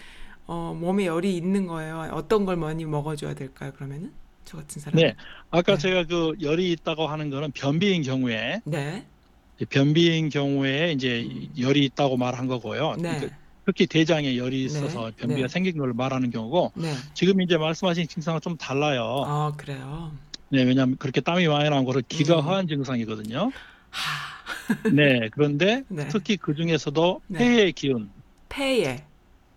[0.46, 2.08] 어 몸에 열이 있는 거예요.
[2.12, 3.72] 어떤 걸 많이 먹어줘야 될까요?
[3.74, 4.12] 그러면은
[4.46, 4.98] 저 같은 사람.
[4.98, 5.14] 네.
[5.50, 5.78] 아까 네.
[5.78, 9.04] 제가 그 열이 있다고 하는 거는 변비인 경우에 네.
[9.68, 11.28] 변비인 경우에 이제
[11.58, 12.94] 열이 있다고 말한 거고요.
[12.98, 13.16] 네.
[13.16, 15.16] 그러니까 특히 대장에 열이 있어서 네.
[15.16, 15.48] 변비가 네.
[15.48, 16.94] 생긴 걸 말하는 경우고 네.
[17.12, 19.24] 지금 이제 말씀하신 증상은 좀 달라요.
[19.26, 20.12] 아 그래요.
[20.48, 22.44] 네, 왜냐하면 그렇게 땀이 많이 나온 거는 기가 음.
[22.44, 23.50] 허한 증상이거든요.
[23.90, 24.90] 하.
[24.92, 26.06] 네, 그런데 네.
[26.08, 27.38] 특히 그 중에서도 네.
[27.38, 28.10] 폐의 기운,
[28.48, 29.02] 폐에.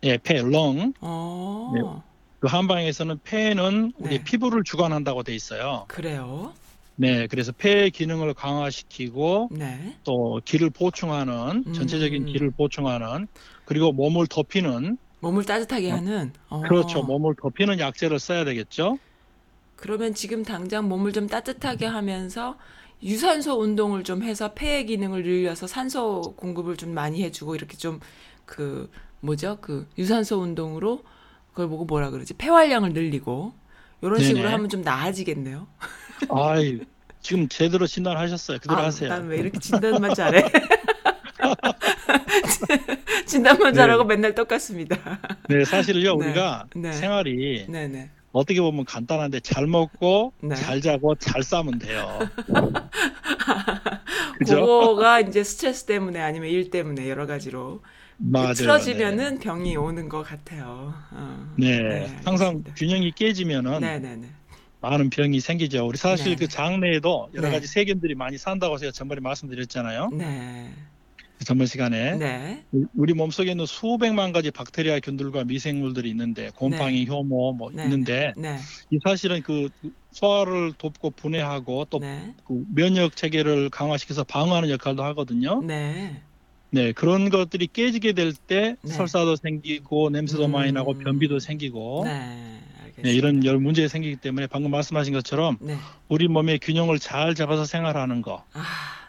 [0.03, 1.71] 예, 폐, 렁, 어.
[1.75, 2.08] 네.
[2.39, 4.23] 그 한방에서는 폐는 우리 네.
[4.23, 5.85] 피부를 주관한다고 돼 있어요.
[5.87, 6.53] 그래요.
[6.95, 9.95] 네, 그래서 폐의 기능을 강화시키고 네.
[10.03, 11.73] 또 기를 보충하는 음.
[11.73, 13.27] 전체적인 기를 보충하는
[13.65, 16.33] 그리고 몸을 덮이는 몸을 따뜻하게 하는.
[16.47, 16.61] 어.
[16.61, 18.97] 그렇죠 몸을 덮이는 약재를 써야 되겠죠.
[19.75, 22.57] 그러면 지금 당장 몸을 좀 따뜻하게 하면서
[23.01, 27.99] 유산소 운동을 좀 해서 폐의 기능을 늘려서 산소 공급을 좀 많이 해주고 이렇게 좀
[28.49, 28.89] 그
[29.21, 31.03] 뭐죠 그 유산소 운동으로
[31.59, 33.51] 그걸 보고 뭐라 그러지 폐활량을 늘리고
[34.01, 34.47] 이런 식으로.
[34.49, 35.67] 하면 좀 나아지겠네요.
[36.29, 36.79] 아이
[37.21, 38.59] 지금 제대로 진단하셨어요.
[38.59, 39.09] 그대로 하세요.
[39.09, 40.45] 난 왜 이렇게 진단만 잘해?
[43.27, 45.19] 진단만 잘하고 맨날 똑같습니다.
[45.49, 46.27] 네, 사실요 네.
[46.27, 46.93] 우리가 네.
[46.93, 48.09] 생활이 네네.
[48.31, 50.55] 어떻게 보면 간단한데 잘 먹고 네.
[50.55, 52.19] 잘 자고 잘 싸면 돼요.
[54.39, 54.61] 그죠?
[54.61, 57.81] 그거가 이제 스트레스 때문에 아니면 일 때문에 여러 가지로
[58.19, 58.53] 맞아요.
[58.53, 60.93] 틀어지면은 병이 오는 것 같아요.
[61.11, 61.55] 어.
[61.57, 62.15] 네, 네.
[62.25, 62.63] 항상.
[62.75, 64.27] 균형이 깨지면은 네네네.
[64.81, 65.85] 많은 병이 생기죠.
[65.87, 66.35] 우리 사실 네.
[66.35, 67.55] 그 장내에도 여러 네.
[67.55, 70.09] 가지 세균들이 많이 산다고 제가 전번에 말씀드렸잖아요.
[70.13, 70.71] 네.
[71.45, 72.65] 전번 시간에 네.
[72.93, 77.83] 우리 몸 속에 있는 수백만 가지 박테리아 균들과 미생물들이 있는데 곰팡이, 효모 뭐 네.
[77.83, 78.57] 있는데 네.
[78.89, 79.69] 이 사실은 그
[80.11, 82.33] 소화를 돕고 분해하고 또 네.
[82.45, 85.61] 그 면역 체계를 강화시켜서 방어하는 역할도 하거든요.
[85.63, 86.21] 네.
[86.71, 88.91] 네, 그런 것들이 깨지게 될때 네.
[88.91, 90.51] 설사도 생기고 냄새도 음.
[90.51, 92.11] 많이 나고 변비도 생기고 네.
[92.19, 93.09] 네, 알겠습니다.
[93.09, 95.75] 이런 여러 문제가 생기기 때문에 방금 말씀하신 것처럼 네.
[96.09, 98.63] 우리 몸의 균형을 잘 잡아서 생활하는 거, 아,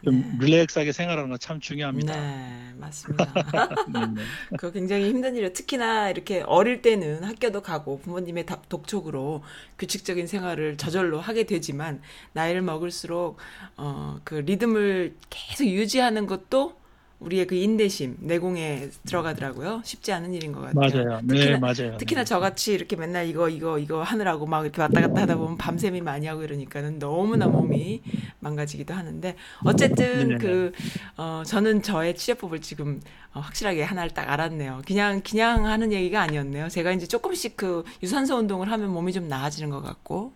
[0.05, 2.15] 좀 릴렉스하게 생활하는 거 참 중요합니다.
[2.19, 3.25] 네, 맞습니다.
[3.93, 4.23] 네, 네.
[4.57, 5.53] 그거 굉장히 힘든 일이에요.
[5.53, 9.43] 특히나 이렇게 어릴 때는 학교도 가고 부모님의 다- 독촉으로
[9.79, 12.01] 규칙적인 생활을 저절로 하게 되지만
[12.33, 13.37] 나이를 먹을수록
[13.77, 16.80] 어, 그 리듬을 계속 유지하는 것도
[17.21, 19.83] 우리의 그 인내심, 내공에 들어가더라고요.
[19.85, 21.05] 쉽지 않은 일인 것 같아요.
[21.05, 21.21] 맞아요.
[21.23, 21.97] 네, 특히나, 맞아요.
[21.99, 26.01] 특히나 저같이 이렇게 맨날 이거 이거 이거 하느라고 막 이렇게 왔다 갔다 하다 보면 밤샘이
[26.01, 28.03] 많이 하고 이러니까는 너무나 몸이
[28.41, 30.39] 망가지기도 하는데 어쨌든 네네네.
[30.39, 30.73] 그
[31.19, 33.01] 어, 저는 저의 치료법을 지금
[33.35, 34.83] 어, 확실하게 하나를 딱 알았네요.
[34.87, 36.69] 그냥 그냥 하는 얘기가 아니었네요.
[36.71, 40.33] 제가 이제 조금씩 그 유산소 운동을 하면 몸이 좀 나아지는 것 같고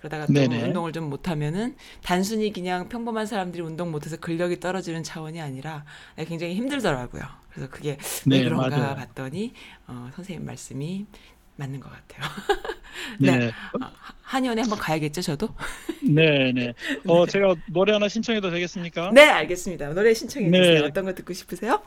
[0.00, 0.62] 그러다가 또 네네.
[0.62, 5.84] 운동을 좀 못하면은 단순히 그냥 평범한 사람들이 운동 못해서 근력이 떨어지는 차원이 아니라
[6.26, 7.22] 굉장히 힘들더라고요.
[7.50, 7.98] 그래서 그게
[8.30, 8.94] 왜 네, 그런가 맞아요.
[8.96, 9.52] 봤더니
[9.86, 11.06] 어, 선생님 말씀이
[11.56, 12.30] 맞는 것 같아요.
[13.20, 13.52] 네, 네.
[13.80, 15.48] 아, 한의원에 한번 가야겠죠, 저도?
[16.02, 16.72] 네, 네.
[17.06, 19.10] 어, 제가 노래 하나 신청해도 되겠습니까?
[19.12, 19.92] 네, 알겠습니다.
[19.92, 20.62] 노래 신청해 네.
[20.62, 20.84] 주세요.
[20.84, 21.82] 어떤 거 듣고 싶으세요?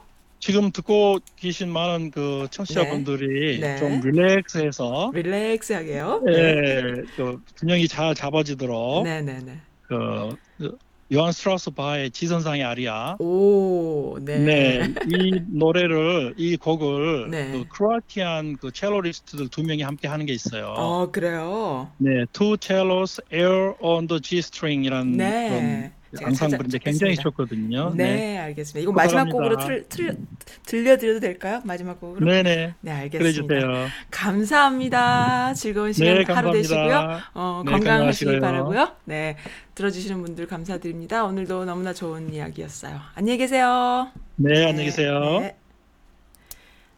[0.46, 3.76] 지금 듣고 계신 많은 그 청취자분들이 네.
[3.76, 3.78] 네.
[3.78, 6.24] 좀 릴렉스해서 릴렉스하게요.
[6.28, 6.84] 예,
[7.16, 9.62] 그 균형이 잘 잡아지도록 네, 네, 네.
[9.84, 10.78] 그, 그
[11.14, 14.38] 요한 스트라우스 바의 지선상의 아리아 오, 네.
[14.40, 17.52] 네, 이 노래를 이 곡을 네.
[17.54, 20.74] 그 크로아티안 그 첼로리스트들 두 명이 함께 하는 게 있어요.
[20.76, 21.90] 어, 그래요.
[22.00, 25.94] 네, Two Cellos Air on the G String이라는 네.
[26.18, 27.16] 제가 앙상블인데 굉장히.
[27.16, 27.94] 좋거든요.
[27.96, 28.84] 네, 알겠습니다.
[28.84, 30.18] 이거 마지막 곡으로 틀, 틀,
[30.66, 31.62] 들려드려도 될까요?
[31.64, 32.26] 마지막 곡으로?
[32.26, 32.74] 네, 네.
[32.82, 33.48] 네, 알겠습니다.
[33.48, 33.88] 그래주세요.
[34.12, 35.54] 감사합니다.
[35.54, 37.20] 즐거운 시간 네, 하루 되시고요.
[37.34, 38.40] 어, 네, 건강하시고요.
[38.42, 38.92] 바라고요.
[39.06, 39.38] 네,
[39.76, 41.24] 들어주시는 분들 감사드립니다.
[41.26, 43.00] 오늘도 너무나 좋은 이야기였어요.
[43.16, 44.12] 안녕히 계세요.
[44.36, 45.40] 네, 안녕히 계세요.
[45.40, 45.56] 네.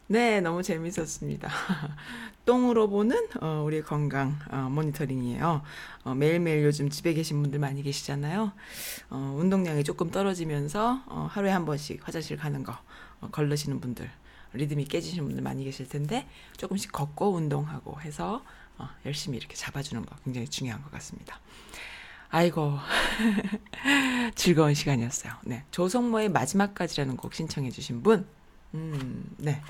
[0.08, 1.50] 네, 너무 재밌었습니다.
[2.46, 5.62] 똥으로 보는 어, 우리의 건강 어, 모니터링이에요.
[6.04, 8.52] 어, 매일매일 요즘 집에 계신 분들 많이 계시잖아요.
[9.10, 12.78] 어, 운동량이 조금 떨어지면서 어, 하루에 한 번씩 화장실 가는 거
[13.20, 14.08] 어, 걸르시는 분들,
[14.54, 18.42] 리듬이 깨지시는 분들 많이 계실 텐데 조금씩 걷고 운동하고 해서
[18.78, 21.40] 어, 열심히 이렇게 잡아주는 거 굉장히 중요한 것 같습니다.
[22.28, 22.78] 아이고
[24.36, 25.32] 즐거운 시간이었어요.
[25.44, 28.24] 네, 조성모의 마지막까지라는 곡 신청해 주신 분,
[28.74, 29.60] 음, 네.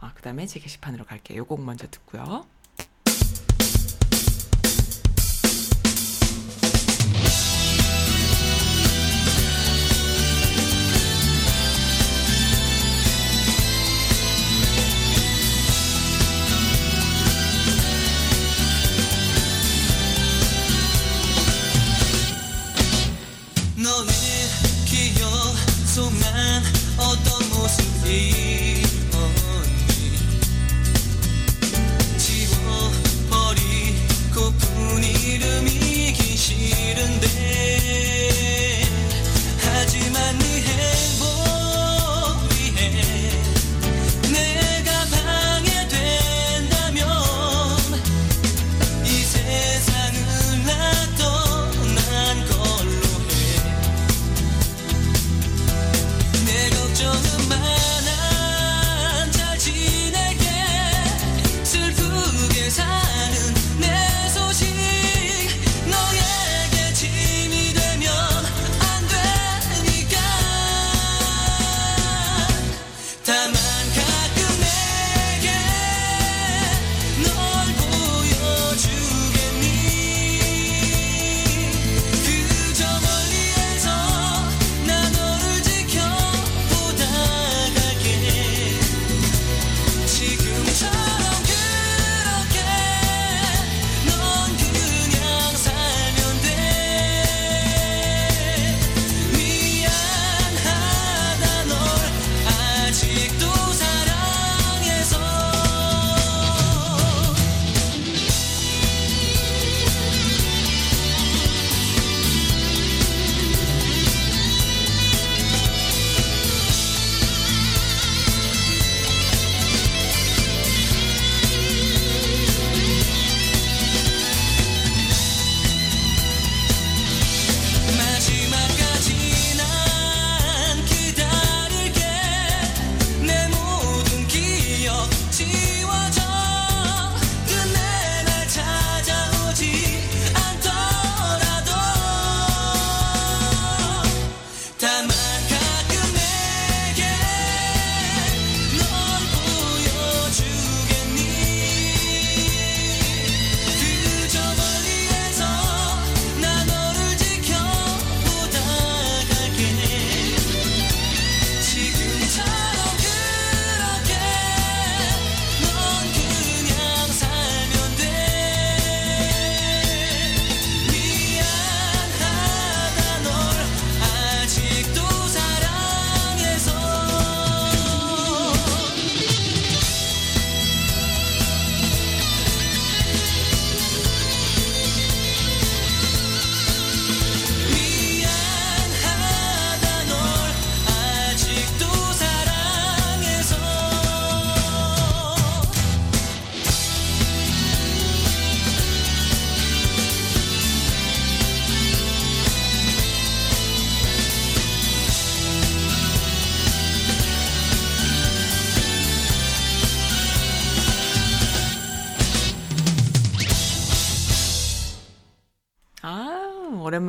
[0.00, 1.38] 아, 어, 그 다음에 제 게시판으로 갈게요.
[1.38, 2.46] 요곡 먼저 듣고요.
[23.76, 24.06] 너의
[24.86, 25.28] 기억
[25.86, 26.62] 속 난
[26.98, 28.47] 어떤 모습이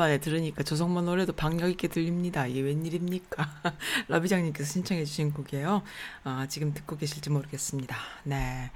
[0.10, 2.48] 오랜만에 들으니까 조성모 노래도 박력 있게 들립니다.
[2.48, 3.62] 이게 웬일입니까?
[4.10, 5.84] 러비장님께서 신청해 주신 곡이에요.
[6.24, 7.96] 아, 지금 듣고 계실지 모르겠습니다.
[8.24, 8.72] 네.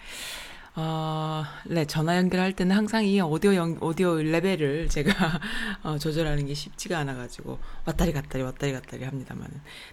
[0.75, 5.39] 어, 네, 전화 연결할 때는 항상 이 오디오 연, 오디오 레벨을 제가
[5.83, 9.47] 어, 조절하는 게 쉽지가 않아가지고 왔다리 갔다리 왔다리 갔다리 합니다만,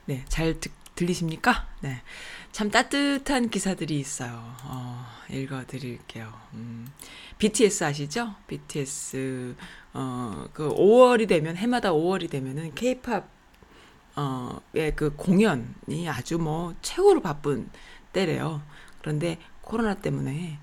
[0.07, 1.69] 네, 잘 듣, 들리십니까?
[1.81, 2.03] 네,
[2.53, 4.55] 참 따뜻한 기사들이 있어요.
[4.65, 6.33] 어, 읽어드릴게요.
[6.55, 6.87] 음,
[7.41, 8.35] BTS 아시죠?
[8.47, 9.57] BTS
[9.95, 13.27] 어, 그 5월이 되면 해마다 5월이 되면은 K-팝
[14.15, 17.71] 어의 그 공연이 아주 뭐 최고로 바쁜
[18.13, 18.61] 때래요.
[19.01, 20.59] 그런데 코로나 때문에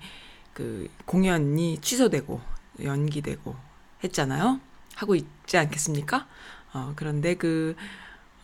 [0.54, 2.40] 그 공연이 취소되고
[2.80, 3.56] 연기되고
[4.04, 4.60] 했잖아요.
[4.94, 6.28] 하고 있지 않겠습니까?
[6.74, 7.74] 어, 그런데 그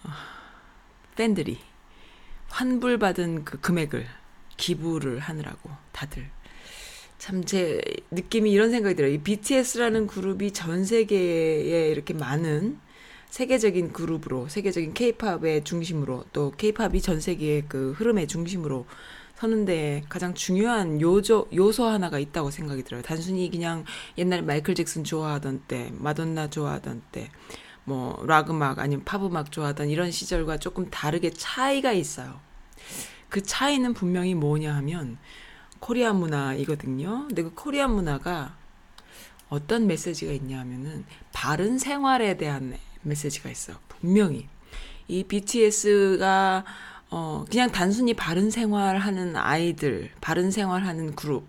[0.03, 0.11] 어,
[1.15, 1.61] 팬들이
[2.49, 4.09] 환불받은 그 금액을
[4.57, 6.29] 기부를 하느라고 다들
[7.19, 9.13] 참 제 느낌이 이런 생각이 들어요.
[9.13, 12.79] 이 BTS라는 그룹이 전 세계에 이렇게 많은
[13.31, 18.87] 세계적인 그룹으로 세계적인 K-팝의 중심으로 또 K-팝이 전 세계의 그 흐름의 중심으로
[19.35, 23.03] 서는데 가장 중요한 요조, 요소 하나가 있다고 생각이 들어요.
[23.03, 23.85] 단순히 그냥
[24.17, 27.31] 옛날에 마이클 잭슨 좋아하던 때, 마돈나 좋아하던 때,
[27.85, 32.41] 뭐, 락 음악 아니면 팝 음악 좋아하던 이런 시절과 조금 다르게 차이가 있어요.
[33.29, 35.19] 그 차이는 분명히 뭐냐 하면
[35.85, 37.27] 코리아 문화이거든요.
[37.29, 38.57] 근데 그 코리아 문화가
[39.51, 41.05] 어떤 메시지가 있냐 하면은
[41.35, 43.77] 바른 생활에 대한 메시지가 있어요.
[43.89, 44.49] 분명히.
[45.09, 46.65] 이 BTS가
[47.11, 51.47] 어 그냥 단순히 바른 생활하는 아이들, 바른 생활하는 그룹,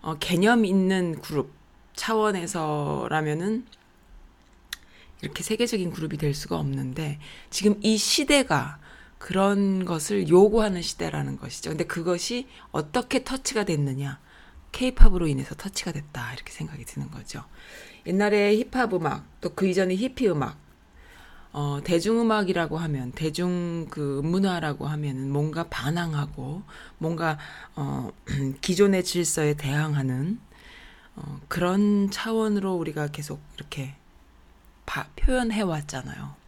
[0.00, 1.52] 어 개념 있는 그룹
[1.94, 3.66] 차원에서라면은
[5.20, 7.18] 이렇게 세계적인 그룹이 될 수가 없는데
[7.50, 8.78] 지금 이 시대가
[9.20, 11.70] 그런 것을 요구하는 시대라는 것이죠.
[11.70, 14.18] 근데 그것이 어떻게 터치가 됐느냐?
[14.72, 16.32] 케이팝으로 인해서 터치가 됐다.
[16.32, 17.44] 이렇게 생각이 드는 거죠.
[18.06, 20.56] 옛날에 힙합 음악, 또 그 이전에 히피 음악,
[21.52, 26.62] 어, 대중음악이라고 하면, 대중 그 문화라고 하면은 뭔가 반항하고,
[26.96, 27.38] 뭔가,
[27.76, 28.10] 어,
[28.62, 30.40] 기존의 질서에 대항하는,
[31.16, 33.94] 어, 그런 차원으로 우리가 계속 이렇게
[34.86, 36.39] 바, 표현해 왔잖아요.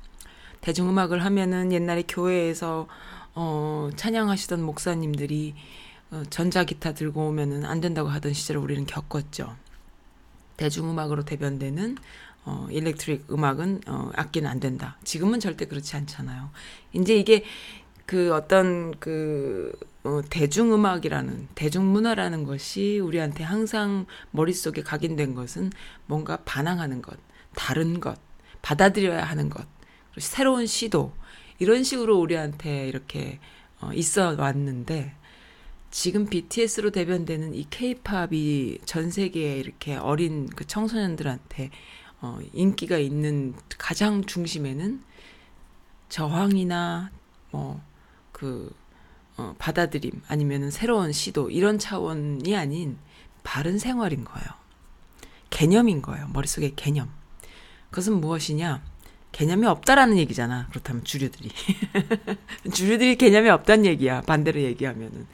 [0.63, 2.89] 대중음악을 하면은 옛날에 교회에서,
[3.35, 5.55] 어, 찬양하시던 목사님들이,
[6.11, 9.55] 어, 전자기타 들고 오면은 안 된다고 하던 시절을 우리는 겪었죠.
[10.57, 11.97] 대중음악으로 대변되는
[12.45, 14.97] 어, 일렉트릭 음악은 어, 악기는 안 된다.
[15.05, 16.51] 지금은 절대 그렇지 않잖아요.
[16.93, 17.45] 이제 이게
[18.05, 19.73] 그 어떤 그
[20.05, 25.71] 어, 대중음악이라는 대중문화라는 것이 우리한테 항상 머릿속에 각인된 것은
[26.07, 27.17] 뭔가 반항하는 것,
[27.55, 28.19] 다른 것,
[28.63, 29.65] 받아들여야 하는 것,
[30.19, 31.13] 새로운 시도
[31.59, 33.39] 이런 식으로 우리한테 이렇게
[33.81, 35.15] 어, 있어 왔는데
[35.91, 41.71] 지금 BTS로 대변되는 이 K-팝이 전 세계에 이렇게 어린 그 청소년들한테
[42.21, 45.03] 어, 인기가 있는 가장 중심에는
[46.09, 47.11] 저항이나
[47.51, 48.75] 뭐그
[49.37, 52.99] 어, 받아들임 아니면은 새로운 시도 이런 차원이 아닌
[53.43, 54.47] 바른 생활인 거예요.
[55.51, 56.29] 개념인 거예요.
[56.29, 57.11] 머릿속에 개념.
[57.91, 58.83] 그것은 무엇이냐?
[59.33, 60.69] 개념이 없다라는 얘기잖아.
[60.71, 61.51] 그렇다면 주류들이.
[62.73, 64.21] 주류들이 개념이 없다는 얘기야.
[64.23, 65.27] 반대로 얘기하면은.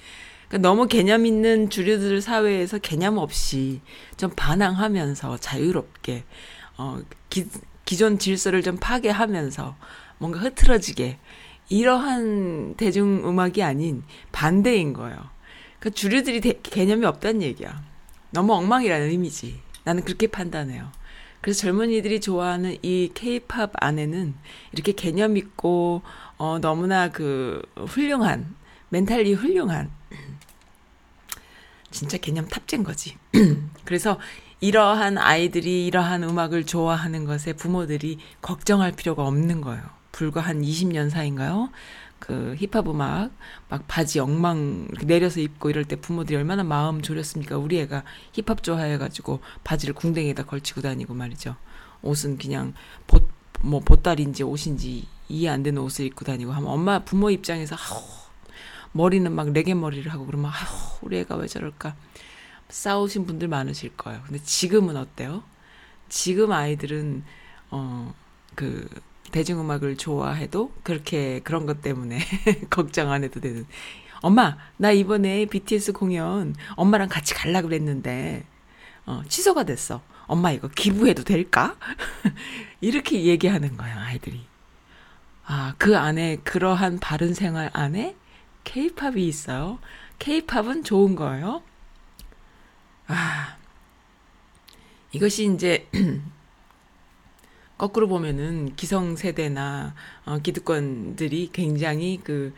[0.48, 3.80] 그러니까 너무 개념 있는 주류들 사회에서 개념 없이
[4.16, 6.24] 좀 반항하면서 자유롭게
[6.78, 7.46] 어 기,
[7.84, 9.76] 기존 질서를 좀 파괴하면서
[10.18, 11.18] 뭔가 흐트러지게
[11.68, 15.18] 이러한 대중음악이 아닌 반대인 거예요.
[15.80, 17.82] 그 주류들이 대, 개념이 없다는 얘기야.
[18.30, 19.60] 너무 엉망이라는 의미지.
[19.84, 20.90] 나는 그렇게 판단해요.
[21.40, 24.34] 그래서 젊은이들이 좋아하는 이 케이팝 안에는
[24.72, 26.02] 이렇게 개념 있고
[26.36, 28.54] 어 너무나 그 훌륭한
[28.88, 29.90] 멘탈리 훌륭한
[31.90, 33.16] 진짜 개념 탑재인 거지.
[33.84, 34.18] 그래서
[34.60, 39.82] 이러한 아이들이 이러한 음악을 좋아하는 것에 부모들이 걱정할 필요가 없는 거예요.
[40.10, 41.70] 불과 한 20년 사이인가요?
[42.18, 43.30] 그 힙합 음악
[43.68, 47.58] 막 바지 엉망 내려서 입고 이럴 때 부모들이 얼마나 마음 졸였습니까?
[47.58, 51.56] 우리 애가 힙합 좋아해가지고 바지를 궁뎅이에다 걸치고 다니고 말이죠.
[52.02, 52.74] 옷은 그냥
[53.06, 53.20] 보,
[53.60, 58.02] 뭐 보따리인지 옷인지 이해 안 되는 옷을 입고 다니고 하면 엄마 부모 입장에서 아우
[58.92, 61.94] 머리는 막 레게 머리를 하고 그러면 아우 우리 애가 왜 저럴까
[62.68, 64.22] 싸우신 분들 많으실 거예요.
[64.26, 65.42] 근데 지금은 어때요?
[66.08, 67.22] 지금 아이들은
[67.70, 68.88] 어그
[69.30, 72.18] 대중음악을 좋아해도 그렇게 그런 것 때문에
[72.70, 73.66] 걱정 안 해도 되는.
[74.20, 78.44] 엄마, 나 이번에 BTS 공연 엄마랑 같이 갈라 그랬는데
[79.06, 80.02] 어 취소가 됐어.
[80.26, 81.76] 엄마 이거 기부해도 될까?
[82.80, 84.46] 이렇게 얘기하는 거예요, 아이들이.
[85.46, 88.14] 아, 그 안에 그러한 바른 생활 안에
[88.64, 89.78] 케이팝이 있어요.
[90.18, 91.62] 케이팝은 좋은 거예요.
[93.06, 93.56] 아,
[95.12, 95.88] 이것이 이제
[97.78, 99.94] 거꾸로 보면은 기성세대나
[100.26, 102.52] 어, 기득권들이 굉장히 그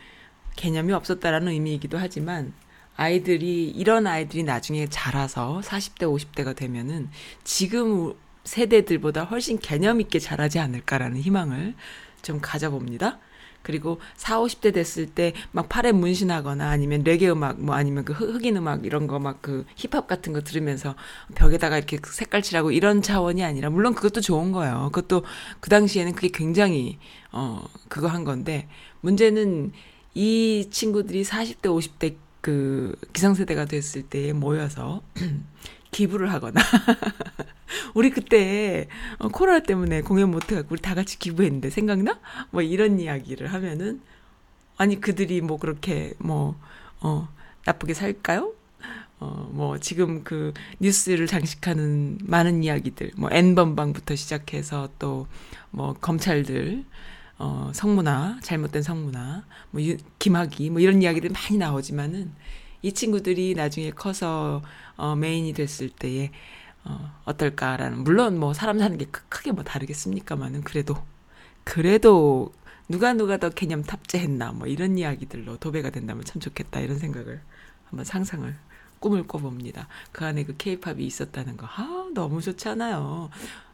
[0.55, 2.53] 개념이 없었다라는 의미이기도 하지만
[2.97, 7.09] 아이들이 이런 아이들이 나중에 자라서 40대 50대가 되면은
[7.43, 8.13] 지금
[8.43, 11.75] 세대들보다 훨씬 개념 있게 자라지 않을까라는 희망을
[12.21, 13.19] 좀 가져봅니다.
[13.63, 18.57] 그리고 4, 50대 됐을 때 막 팔에 문신하거나 아니면 레게 음악 뭐 아니면 그 흑인
[18.57, 20.95] 음악 이런 거 막 그 힙합 같은 거 들으면서
[21.35, 24.89] 벽에다가 이렇게 색깔 칠하고 이런 차원이 아니라 물론 그것도 좋은 거예요.
[24.91, 25.23] 그것도
[25.59, 26.97] 그 당시에는 그게 굉장히
[27.31, 28.67] 어 그거 한 건데
[29.01, 29.71] 문제는
[30.13, 35.01] 이 친구들이 40대 50대 그 기성세대가 됐을 때에 모여서
[35.91, 36.61] 기부를 하거나
[37.93, 38.87] 우리 그때
[39.19, 42.19] 어, 코로나 때문에 공연 못 해갖고 우리 다 같이 기부했는데 생각나?
[42.51, 44.01] 뭐 이런 이야기를 하면은
[44.77, 47.27] 아니 그들이 뭐 그렇게 뭐어
[47.65, 48.53] 나쁘게 살까요?
[49.19, 55.27] 어 뭐 지금 그 뉴스를 장식하는 많은 이야기들 뭐 N번방부터 시작해서 또
[55.73, 56.83] 뭐 검찰들
[57.37, 62.31] 어 성문화 잘못된 성문화 뭐 유, 김학의 뭐 이런 이야기들 많이 나오지만은
[62.81, 64.61] 이 친구들이 나중에 커서
[65.01, 66.31] 어 메인이 됐을 때에
[66.85, 70.95] 어, 어떨까라는 물론 뭐 사람 사는 게 크- 크게 뭐 다르겠습니까만은 그래도
[71.63, 72.53] 그래도
[72.89, 77.41] 누가 누가 더 개념 탑재했나 뭐 이런 이야기들로 도배가 된다면 참 좋겠다 이런 생각을
[77.89, 78.55] 한번 상상을
[78.99, 79.87] 꿈을 꿔봅니다.
[80.11, 83.29] 그 안에 그 케이팝이 있었다는 거, 아 너무 좋잖아요.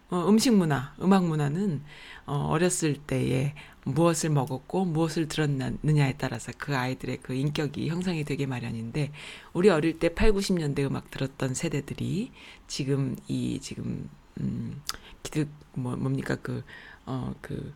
[0.10, 1.84] 어, 음식 문화, 음악 문화는
[2.26, 3.54] 어, 어렸을 때에
[3.94, 9.12] 무엇을 먹었고 무엇을 들었느냐에 따라서 그 아이들의 그 인격이 형성이 되게 마련인데
[9.54, 12.32] 우리 어릴 때 8, 90년대 음악 들었던 세대들이
[12.68, 14.10] 지금 이 지금
[14.40, 14.82] 음
[15.24, 16.64] 기득 뭐 뭡니까 그
[17.08, 17.74] 어, 그,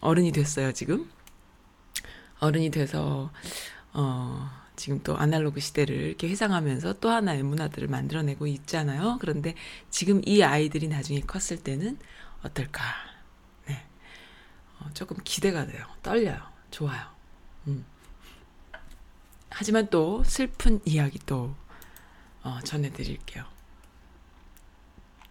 [0.00, 1.10] 어른이 됐어요, 지금.
[2.38, 3.32] 어른이 돼서,
[3.92, 9.18] 어, 지금 또 아날로그 시대를 이렇게 회상하면서 또 하나의 문화들을 만들어내고 있잖아요.
[9.20, 9.54] 그런데
[9.90, 11.98] 지금 이 아이들이 나중에 컸을 때는
[12.42, 12.82] 어떨까?
[14.80, 14.86] 네.
[14.86, 15.84] 어, 조금 기대가 돼요.
[16.02, 16.40] 떨려요.
[16.70, 17.02] 좋아요.
[17.66, 17.84] 음.
[19.50, 21.54] 하지만 또 슬픈 이야기 또
[22.42, 23.44] 어, 전해드릴게요.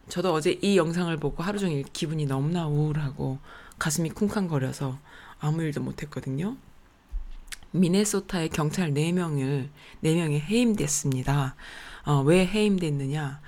[0.10, 3.40] 저도 어제 이 영상을 보고 하루 종일 기분이 너무나 우울하고
[3.78, 5.00] 가슴이 쿵쾅거려서
[5.40, 6.58] 아무 일도 못했거든요.
[7.72, 9.70] 미네소타의 경찰 4명을,
[10.04, 11.56] 4명이 해임됐습니다.
[12.06, 13.40] 어, 왜 해임됐느냐.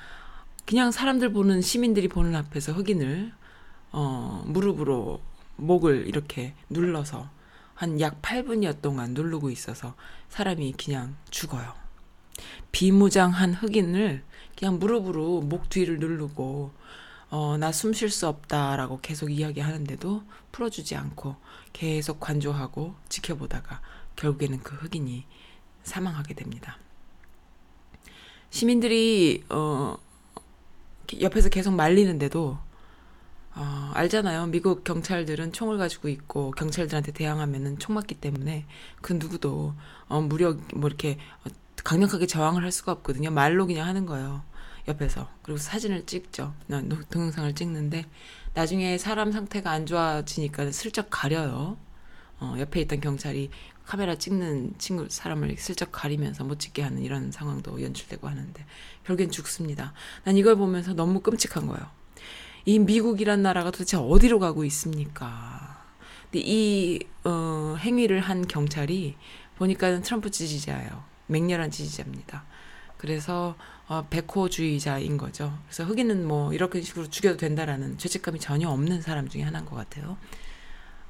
[0.66, 3.34] 그냥 사람들 보는, 시민들이 보는 앞에서 흑인을,
[3.92, 5.20] 어, 무릎으로
[5.58, 7.30] 목을 이렇게 눌러서
[7.76, 9.96] 한 약 8분여 동안 누르고 있어서
[10.30, 11.74] 사람이 그냥 죽어요.
[12.72, 14.24] 비무장한 흑인을
[14.58, 16.72] 그냥 무릎으로 목 뒤를 누르고
[17.32, 21.38] 어, 나 숨 쉴 수 없다라고 계속 이야기하는데도 풀어주지 않고
[21.74, 23.82] 계속 관조하고 지켜보다가
[24.16, 25.26] 결국에는 그 흑인이
[25.84, 26.78] 사망하게 됩니다.
[28.50, 29.98] 시민들이 어,
[31.20, 32.58] 옆에서 계속 말리는데도
[33.54, 34.48] 어, 알잖아요.
[34.48, 38.66] 미국 경찰들은 총을 가지고 있고 경찰들한테 대항하면은 총 맞기 때문에
[39.02, 39.74] 그 누구도
[40.08, 41.50] 어, 무력 뭐 이렇게 어,
[41.84, 43.32] 강력하게 저항을 할 수가 없거든요.
[43.32, 44.44] 말로 그냥 하는 거예요.
[44.88, 46.54] 옆에서 그리고 사진을 찍죠.
[47.10, 48.06] 동영상을 찍는데
[48.54, 51.78] 나중에 사람 상태가 안 좋아지니까 슬쩍 가려요.
[52.40, 53.50] 어, 옆에 있던 경찰이
[53.86, 58.66] 카메라 찍는 친구 사람을 슬쩍 가리면서 못 찍게 하는 이런 상황도 연출되고 하는데
[59.06, 59.94] 결국엔 죽습니다.
[60.24, 62.01] 난 이걸 보면서 너무 끔찍한 거예요.
[62.66, 65.84] 이 미국이란 나라가 도대체 어디로 가고 있습니까?
[66.32, 69.16] 근데 이 어, 행위를 한 경찰이
[69.58, 71.04] 보니까는 트럼프 지지자예요.
[71.28, 72.44] 맹렬한 지지자입니다.
[72.98, 73.56] 그래서
[73.88, 75.58] 어, 백호주의자인 거죠.
[75.66, 80.18] 그래서 흑인은 뭐 이렇게 식으로 죽여도 된다라는 죄책감이 전혀 없는 사람 중에 하나인 것 같아요.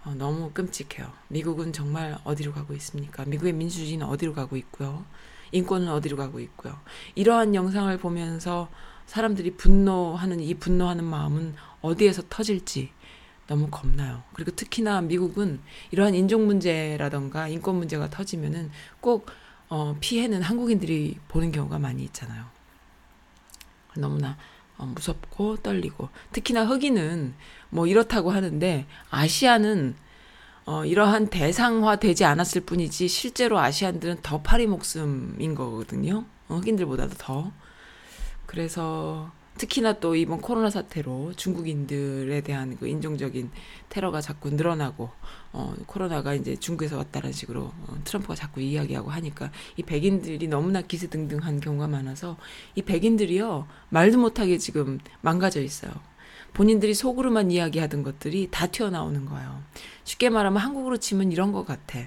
[0.04, 1.12] 어, 너무 끔찍해요.
[1.28, 3.24] 미국은 정말 어디로 가고 있습니까?
[3.26, 5.06] 미국의 민주주의는 어디로 가고 있고요.
[5.52, 6.80] 인권은 어디로 가고 있고요.
[7.16, 8.70] 이러한 영상을 보면서
[9.12, 12.92] 사람들이 분노하는 이 분노하는 마음은 어디에서 터질지
[13.46, 14.24] 너무 겁나요.
[14.32, 15.60] 그리고 특히나 미국은
[15.92, 19.26] 이러한 인종 문제라던가 인권 문제가 터지면은 꼭
[19.68, 22.46] 어, 피해는 한국인들이 보는 경우가 많이 있잖아요.
[23.98, 24.38] 너무나
[24.78, 27.34] 어, 무섭고 떨리고 특히나 흑인은
[27.70, 29.96] 뭐 이렇다고 하는데 아시아는
[30.64, 36.24] 어, 이러한 대상화 되지 않았을 뿐이지 실제로 아시안들은 더 파리 목숨인 거거든요.
[36.48, 37.52] 어, 흑인들보다도 더.
[38.52, 43.50] 그래서 특히나 또 이번 코로나 사태로 중국인들에 대한 그 인종적인
[43.88, 45.10] 테러가 자꾸 늘어나고
[45.54, 51.62] 어, 코로나가 이제 중국에서 왔다는 식으로 어, 트럼프가 자꾸 이야기하고 하니까 이 백인들이 너무나 기세등등한
[51.62, 52.36] 경우가 많아서
[52.76, 55.94] 이 백인들이요 말도 못하게 지금 망가져 있어요.
[56.54, 59.64] 본인들이 속으로만 이야기하던 것들이 다 튀어나오는 거예요.
[60.04, 62.00] 쉽게 말하면 한국으로 치면 이런 것 같아.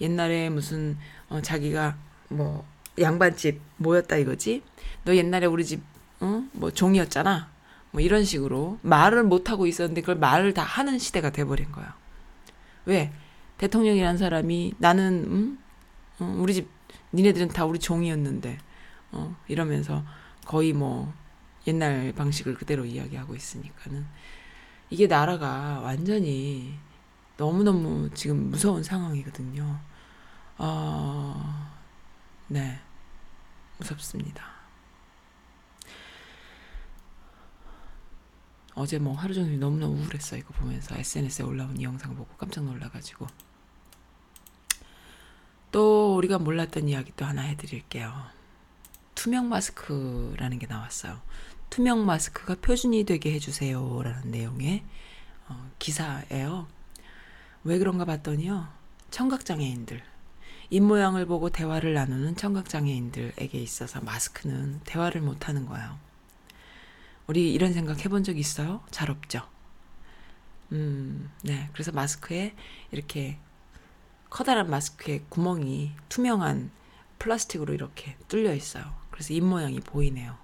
[0.00, 0.96] 옛날에 무슨
[1.28, 1.96] 어, 자기가
[2.28, 2.64] 뭐
[3.00, 4.62] 양반집 모였다 이거지.
[5.08, 5.80] 너 옛날에 우리 집
[6.20, 6.44] 어?
[6.52, 7.48] 뭐 종이었잖아.
[7.92, 11.96] 뭐 이런 식으로 말을 못 하고 있었는데 그걸 말을 다 하는 시대가 돼버린 거야.
[12.84, 13.10] 왜?
[13.56, 15.58] 대통령이란 사람이 나는 음?
[16.18, 16.68] 어, 우리 집
[17.14, 18.58] 니네들은 다 우리 종이었는데
[19.12, 20.04] 어, 이러면서
[20.44, 21.10] 거의 뭐
[21.66, 24.04] 옛날 방식을 그대로 이야기하고 있으니까는
[24.90, 26.74] 이게 나라가 완전히
[27.38, 29.80] 너무너무 지금 무서운 상황이거든요.
[30.58, 31.72] 어,
[32.48, 32.78] 네.
[33.78, 34.57] 무섭습니다.
[38.78, 43.26] 어제 뭐 하루 종일 너무나 우울했어 이거 보면서 SNS에 올라온 이 영상 보고 깜짝 놀라가지고
[45.72, 48.12] 또 우리가 몰랐던 이야기 또 하나 해드릴게요.
[49.16, 51.20] 투명 마스크라는 게 나왔어요.
[51.70, 54.84] 투명 마스크가 표준이 되게 해주세요 라는 내용의
[55.48, 56.68] 어, 기사예요.
[57.64, 58.68] 왜 그런가 봤더니요.
[59.10, 60.02] 청각장애인들
[60.70, 65.98] 입 모양을 보고 대화를 나누는 청각장애인들에게 있어서 마스크는 대화를 못하는 거예요.
[67.28, 68.82] 우리 이런 생각 해본 적 있어요?
[68.90, 69.46] 잘 없죠.
[70.72, 71.68] 음, 네.
[71.74, 72.54] 그래서 마스크에
[72.90, 73.38] 이렇게
[74.30, 76.70] 커다란 마스크에 구멍이 투명한
[77.18, 78.94] 플라스틱으로 이렇게 뚫려 있어요.
[79.10, 80.38] 그래서 입 모양이 보이네요.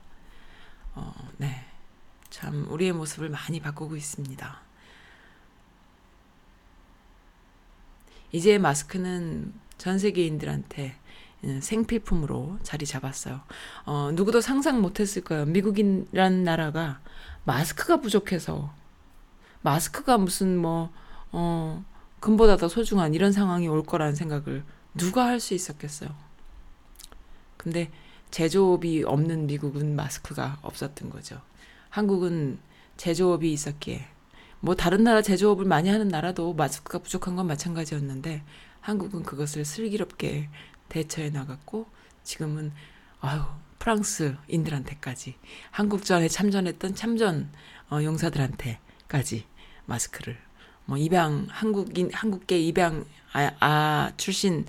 [0.95, 1.64] 어, 네.
[2.28, 4.61] 참 우리의 모습을 많이 바꾸고 있습니다.
[8.32, 11.04] 이제 마스크는 전 세계인들한테 음,
[11.61, 13.40] 생필품으로 자리 잡았어요.
[13.86, 15.45] 어, 누구도 상상 못했을 거예요.
[15.47, 17.01] 미국이란 나라가
[17.45, 18.72] 마스크가 부족해서
[19.62, 20.90] 마스크가 무슨 뭐
[21.32, 21.84] 어,
[22.20, 24.64] 금보다 더 소중한 이런 상황이 올 거라는 생각을
[24.95, 26.11] 누가 할 수 있었겠어요.
[27.57, 27.90] 근데
[28.30, 31.40] 제조업이 없는 미국은 마스크가 없었던 거죠.
[31.90, 32.59] 한국은
[32.97, 34.07] 제조업이 있었기에
[34.61, 38.42] 뭐 다른 나라 제조업을 많이 하는 나라도 마스크가 부족한 건 마찬가지였는데
[38.80, 40.49] 한국은 그것을 슬기롭게
[40.89, 41.87] 대처해 나갔고
[42.22, 42.72] 지금은
[43.20, 43.43] 아유
[43.78, 45.35] 프랑스인들한테까지
[45.70, 47.51] 한국전에 참전했던 참전
[47.91, 49.45] 어, 용사들한테까지
[49.87, 50.39] 마스크를
[50.87, 54.66] 뭐 입양 한국인 한국계 입양 아, 아 출신인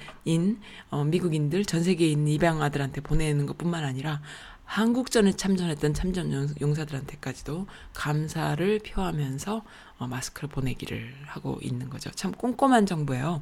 [0.89, 4.22] 어, 미국인들 전 세계에 있는 입양 아들한테 보내는 것뿐만 아니라
[4.66, 9.63] 한국전에 참전했던 참전 용- 용사들한테까지도 감사를 표하면서
[9.99, 12.09] 어, 마스크를 보내기를 하고 있는 거죠.
[12.11, 13.41] 참 꼼꼼한 정부예요.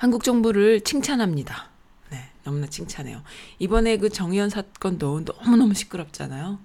[0.00, 1.68] 한국 정부를 칭찬합니다.
[2.08, 3.22] 네, 너무나 칭찬해요.
[3.58, 6.58] 이번에 그 정의연 사건도 너무너무 시끄럽잖아요.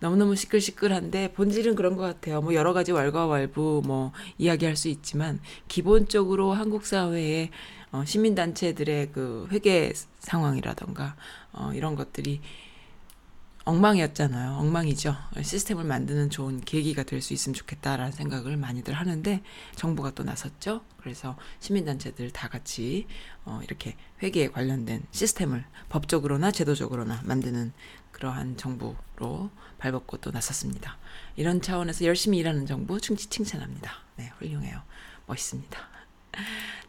[0.00, 2.40] 너무너무 시끌시끌한데 본질은 그런 것 같아요.
[2.40, 7.50] 뭐 여러 가지 왈가왈부 뭐 이야기할 수 있지만 기본적으로 한국 사회의
[7.92, 11.14] 어, 시민단체들의 그 회계 상황이라던가
[11.52, 12.40] 어, 이런 것들이
[13.64, 14.56] 엉망이었잖아요.
[14.58, 15.16] 엉망이죠.
[15.42, 19.42] 시스템을 만드는 좋은 계기가 될 수 있으면 좋겠다라는 생각을 많이들 하는데
[19.76, 20.82] 정부가 또 나섰죠.
[20.98, 23.06] 그래서 시민단체들 다 같이
[23.46, 27.72] 어, 이렇게 회계에 관련된 시스템을 법적으로나 제도적으로나 만드는
[28.12, 30.98] 그러한 정부로 발벗고 또 나섰습니다.
[31.36, 33.92] 이런 차원에서 열심히 일하는 정부 충치 칭찬합니다.
[34.16, 34.82] 네, 훌륭해요.
[35.26, 35.78] 멋있습니다.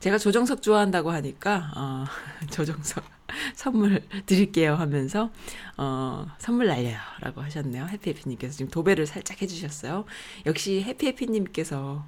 [0.02, 2.06] 제가 조정석 좋아한다고 하니까 어,
[2.52, 3.15] 조정석
[3.56, 5.32] 선물 드릴게요 하면서
[5.78, 7.88] 어, 선물 날려요라고 하셨네요.
[7.88, 10.06] 해피해피님께서 지금 도배를 살짝 해주셨어요.
[10.46, 12.06] 역시 해피해피님께서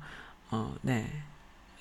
[0.51, 1.05] 어, 네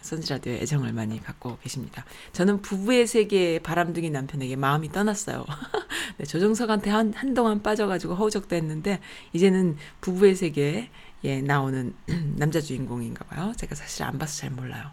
[0.07, 2.05] 선지라디오에 애정을 많이 갖고 계십니다.
[2.33, 5.45] 저는 부부의 세계에 바람둥이 남편에게 마음이 떠났어요.
[6.19, 9.01] 네, 조정석한테 한, 한동안 빠져가지고 허우적도 했는데,
[9.33, 10.91] 이제는 부부의 세계에
[11.25, 11.93] 예, 나오는
[12.37, 13.53] 남자 주인공인가 봐요.
[13.57, 14.91] 제가 사실 안 봐서 잘 몰라요.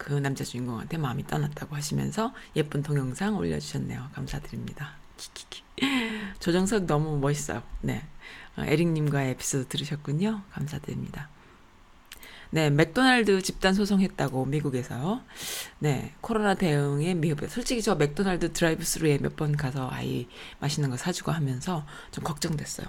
[0.00, 4.08] 그 남자 주인공한테 마음이 떠났다고 하시면서 예쁜 동영상 올려주셨네요.
[4.14, 4.94] 감사드립니다.
[5.18, 5.62] 키키키.
[6.40, 7.62] 조정석 너무 멋있어요.
[7.82, 8.02] 네.
[8.56, 10.40] 어, 에릭님과의 에피소드 들으셨군요.
[10.52, 11.28] 감사드립니다.
[12.48, 15.22] 네, 맥도날드 집단 소송했다고 미국에서
[15.78, 17.46] 네 코로나 대응에 미흡해.
[17.48, 20.26] 솔직히 저 맥도날드 드라이브스루에 몇 번 가서 아이
[20.60, 22.86] 맛있는 거 사주고 하면서 좀 걱정됐어요.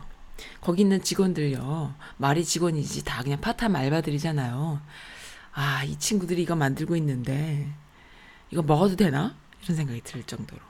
[0.61, 4.79] 거기 있는 직원들요 말이 직원이지 다 그냥 파타임 알바들이잖아요.
[5.53, 7.67] 아, 이 친구들이 이거 만들고 있는데
[8.51, 9.35] 이거 먹어도 되나?
[9.63, 10.61] 이런 생각이 들 정도로.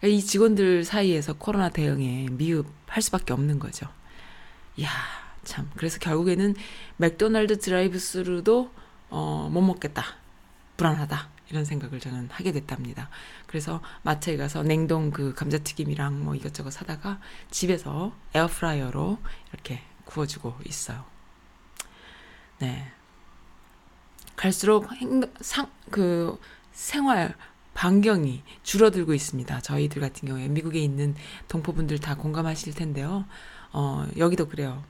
[0.00, 3.86] 그러니까 이 직원들 사이에서 코로나 대응에 미흡할 수밖에 없는 거죠.
[4.76, 4.90] 이야,
[5.44, 5.70] 참.
[5.76, 6.54] 그래서 결국에는
[6.96, 8.72] 맥도날드 드라이브 스루도
[9.10, 10.04] 어, 못 먹겠다.
[10.76, 11.28] 불안하다.
[11.50, 13.10] 이런 생각을 저는 하게 됐답니다.
[13.46, 19.18] 그래서 마트에 가서 냉동 그 감자튀김이랑 뭐 이것저것 사다가 집에서 에어프라이어로
[19.52, 21.04] 이렇게 구워주고 있어요.
[22.58, 22.90] 네.
[24.36, 26.38] 갈수록 행동, 상, 그
[26.72, 27.34] 생활
[27.74, 29.60] 반경이 줄어들고 있습니다.
[29.60, 31.14] 저희들 같은 경우에 미국에 있는
[31.48, 33.24] 동포분들 다 공감하실 텐데요.
[33.72, 34.84] 어, 여기도 그래요.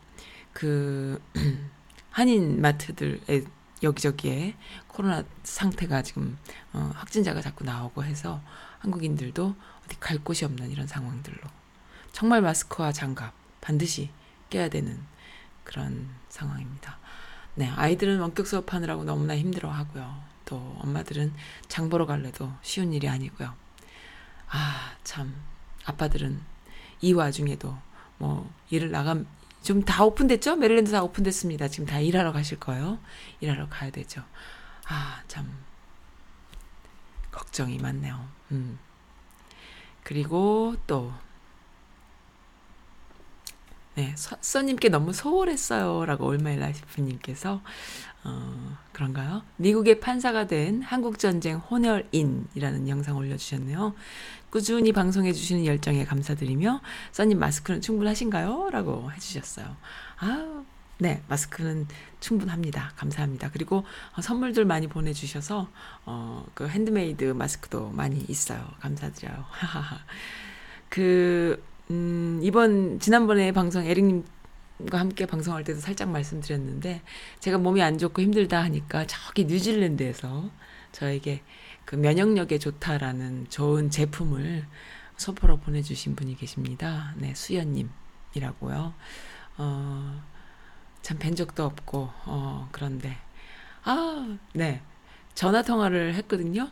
[0.53, 1.21] 그
[2.11, 3.45] 한인 마트들의
[3.83, 4.55] 여기저기에
[4.87, 6.37] 코로나 상태가 지금
[6.73, 8.41] 어, 확진자가 자꾸 나오고 해서
[8.81, 11.39] 한국인들도 어디 갈 곳이 없는 이런 상황들로
[12.13, 14.11] 정말 마스크와 장갑 반드시
[14.51, 15.01] 껴야 되는
[15.65, 16.99] 그런 상황입니다.
[17.55, 20.23] 네, 아이들은 원격 수업하느라고 너무나 힘들어 하고요.
[20.45, 21.33] 또 엄마들은
[21.69, 23.55] 장 보러 갈래도 쉬운 일이 아니고요.
[24.49, 25.35] 아, 참.
[25.85, 26.41] 아빠들은
[27.01, 27.77] 이 와중에도
[28.19, 29.27] 뭐 일을 나감
[29.63, 30.57] 좀 다 오픈됐죠?
[30.57, 31.69] 메릴랜드 다 오픈됐습니다.
[31.69, 32.99] 지금 다 일하러 가실 거예요.
[33.41, 34.23] 일하러 가야 되죠.
[34.89, 35.49] 아, 참.
[37.31, 38.29] 걱정이 많네요.
[38.51, 38.79] 음.
[40.03, 41.13] 그리고 또
[43.95, 46.07] 네, 서, 써님께 너무 소홀했어요.
[46.07, 47.61] 라고 All My Life님께서,
[48.25, 49.43] 어, 그런가요?
[49.57, 53.95] 미국의 판사가 된 한국전쟁 혼혈인이라는 영상 올려주셨네요.
[54.49, 56.81] 꾸준히 방송해주시는 열정에 감사드리며,
[57.13, 58.71] 써님 마스크는 충분하신가요?
[58.71, 59.77] 라고 해주셨어요.
[60.19, 60.65] 아,
[60.97, 61.87] 네, 마스크는
[62.21, 62.93] 충분합니다.
[62.97, 63.51] 감사합니다.
[63.53, 63.85] 그리고
[64.17, 65.69] 어, 선물들 많이 보내주셔서,
[66.07, 68.67] 어, 그 핸드메이드 마스크도 많이 있어요.
[68.81, 69.45] 감사드려요.
[70.89, 71.63] 그,
[71.93, 74.25] 음, 이번, 지난번에 방송 에릭님
[74.91, 77.03] 과 함께 방송할 때도 살짝 말씀드렸는데,
[77.39, 80.51] 제가 몸이 안 좋고 힘들다 하니까 저기 뉴질랜드에서
[80.91, 81.43] 저에게
[81.85, 84.67] 그 면역력에 좋다라는 좋은 제품을
[85.19, 87.15] 소포로 보내주신 분이 계십니다.
[87.17, 88.95] 네, 수연님이라고요.
[89.59, 90.23] 어,
[91.03, 93.17] 참 뵌 적도 없고, 어, 그런데,
[93.85, 94.83] 아, 네.
[95.35, 96.71] 전화 통화를 했거든요.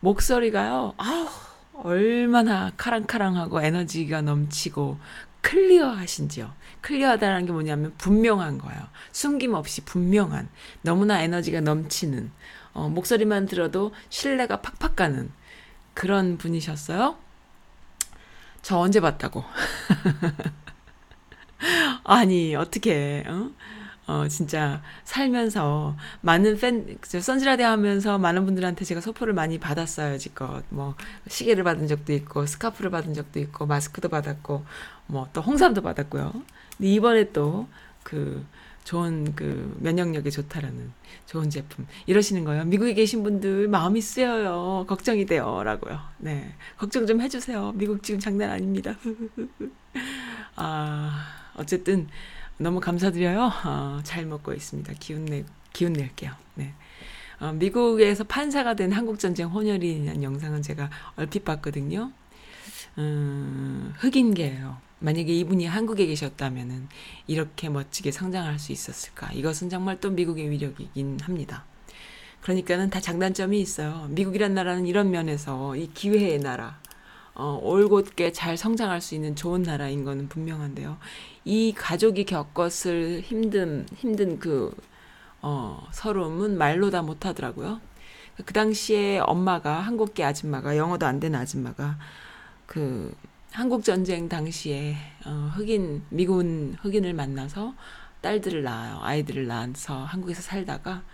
[0.00, 1.28] 목소리가요, 아우,
[1.74, 4.98] 얼마나 카랑카랑하고 에너지가 넘치고
[5.40, 6.52] 클리어하신지요.
[6.80, 8.80] 클리어하다는 게 뭐냐면 분명한 거예요.
[9.12, 10.48] 숨김없이 분명한
[10.82, 12.30] 너무나 에너지가 넘치는
[12.72, 15.30] 어, 목소리만 들어도 신뢰가 팍팍 가는
[15.94, 17.16] 그런 분이셨어요.
[18.62, 19.44] 저 언제 봤다고?
[22.04, 23.50] 아니, 어떻게, 어?
[24.06, 30.62] 어, 진짜 살면서 많은 팬, 저 선지라데 하면서 많은 분들한테 제가 소포를 많이 받았어요, 지껏.
[30.68, 30.94] 뭐,
[31.28, 34.64] 시계를 받은 적도 있고, 스카프를 받은 적도 있고, 마스크도 받았고,
[35.06, 36.32] 뭐, 또 홍삼도 받았고요.
[36.76, 37.66] 근데 이번에 또,
[38.02, 38.44] 그,
[38.84, 40.92] 좋은 그 면역력이 좋다라는
[41.24, 42.64] 좋은 제품 이러시는 거예요.
[42.64, 44.84] 미국에 계신 분들 마음이 쓰여요.
[44.86, 45.98] 걱정이 돼요라고요.
[46.18, 46.54] 네.
[46.76, 47.72] 걱정 좀 해주세요.
[47.76, 48.94] 미국 지금 장난 아닙니다.
[50.56, 51.26] 아,
[51.56, 52.08] 어쨌든
[52.58, 53.50] 너무 감사드려요.
[53.64, 54.92] 어, 잘 먹고 있습니다.
[55.00, 56.32] 기운 내, 기운 낼게요.
[56.54, 56.72] 네.
[57.40, 62.12] 어, 미국에서 판사가 된 한국전쟁 혼혈이라는 영상은 제가 얼핏 봤거든요.
[62.98, 64.78] 음, 흑인계예요.
[65.00, 66.88] 만약에 이분이 한국에 계셨다면은
[67.26, 69.32] 이렇게 멋지게 성장할 수 있었을까?
[69.32, 71.64] 이것은 정말 또 미국의 위력이긴 합니다.
[72.40, 74.06] 그러니까는 다 장단점이 있어요.
[74.10, 76.78] 미국이란 나라는 이런 면에서 이 기회의 나라,
[77.34, 80.98] 어, 올곧게 잘 성장할 수 있는 좋은 나라인 거는 분명한데요.
[81.44, 84.74] 이 가족이 겪었을 힘든, 힘든 그,
[85.42, 87.80] 어, 서름은 말로 다 못하더라고요.
[88.44, 91.98] 그 당시에 엄마가, 한국계 아줌마가, 영어도 안 되는 아줌마가,
[92.66, 93.14] 그,
[93.54, 97.74] 한국 전쟁 당시에 어, 흑인 미군 흑인을 만나서
[98.20, 98.98] 딸들을 낳아요.
[99.00, 101.04] 아이들을 낳아서 한국에서 살다가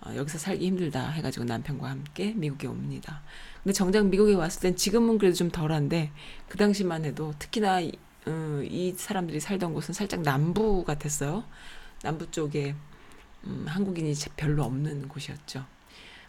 [0.00, 3.22] 어, 여기서 살기 힘들다 해가지고 남편과 함께 미국에 옵니다.
[3.64, 6.12] 근데 정작 미국에 왔을 땐 지금은 그래도 좀 덜한데
[6.48, 7.92] 그 당시만 해도 특히나 이,
[8.26, 11.44] 어, 이 사람들이 살던 곳은 살짝 남부 같았어요.
[12.02, 12.74] 남부 쪽에
[13.44, 15.64] 음, 한국인이 별로 없는 곳이었죠.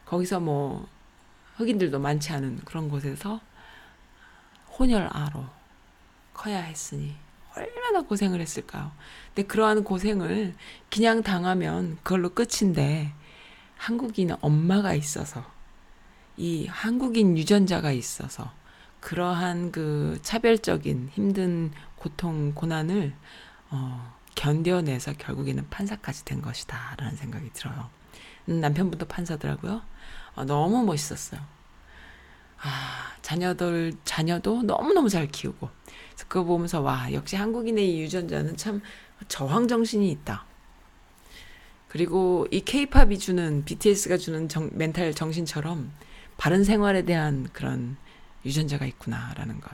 [0.06, 0.88] 거기서 뭐
[1.58, 3.42] 흑인들도 많지 않은 그런 곳에서
[4.80, 5.46] 혼혈아로
[6.34, 7.16] 커야 했으니
[7.54, 8.94] 얼마나 고생을 했을까요?
[9.34, 10.56] 근데 그러한 고생을
[10.90, 13.14] 그냥 당하면 그걸로 끝인데
[13.76, 15.55] 한국인 엄마가 있어서
[16.38, 18.52] 이 한국인 유전자가 있어서
[19.00, 23.14] 그러한 그 차별적인 힘든 고통 고난을
[23.70, 27.90] 어, 견뎌내서 결국에는 판사까지 된 것이다라는 생각이 들어요.
[28.50, 29.82] 음, 남편분도 판사더라고요.
[30.36, 31.42] 어, 너무 멋있었어요.
[32.62, 35.70] 아, 자녀들, 자녀도 너무 너무 잘 키우고.
[36.28, 38.82] 그거 보면서, 와, 역시 한국인의 이 유전자는 참
[39.28, 40.46] 저항 정신이 있다.
[41.88, 45.92] 그리고 이 케이팝이 주는, BTS가 주는 정, 멘탈 정신처럼
[46.38, 47.98] 바른 생활에 대한 그런
[48.46, 49.72] 유전자가 있구나라는 것.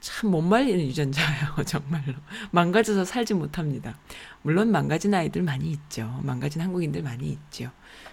[0.00, 2.12] 참 못 말리는 유전자예요, 정말로.
[2.50, 3.96] 망가져서 살지 못합니다.
[4.42, 6.20] 물론 망가진 아이들 많이 있죠.
[6.22, 7.70] 망가진 한국인들 많이 있죠.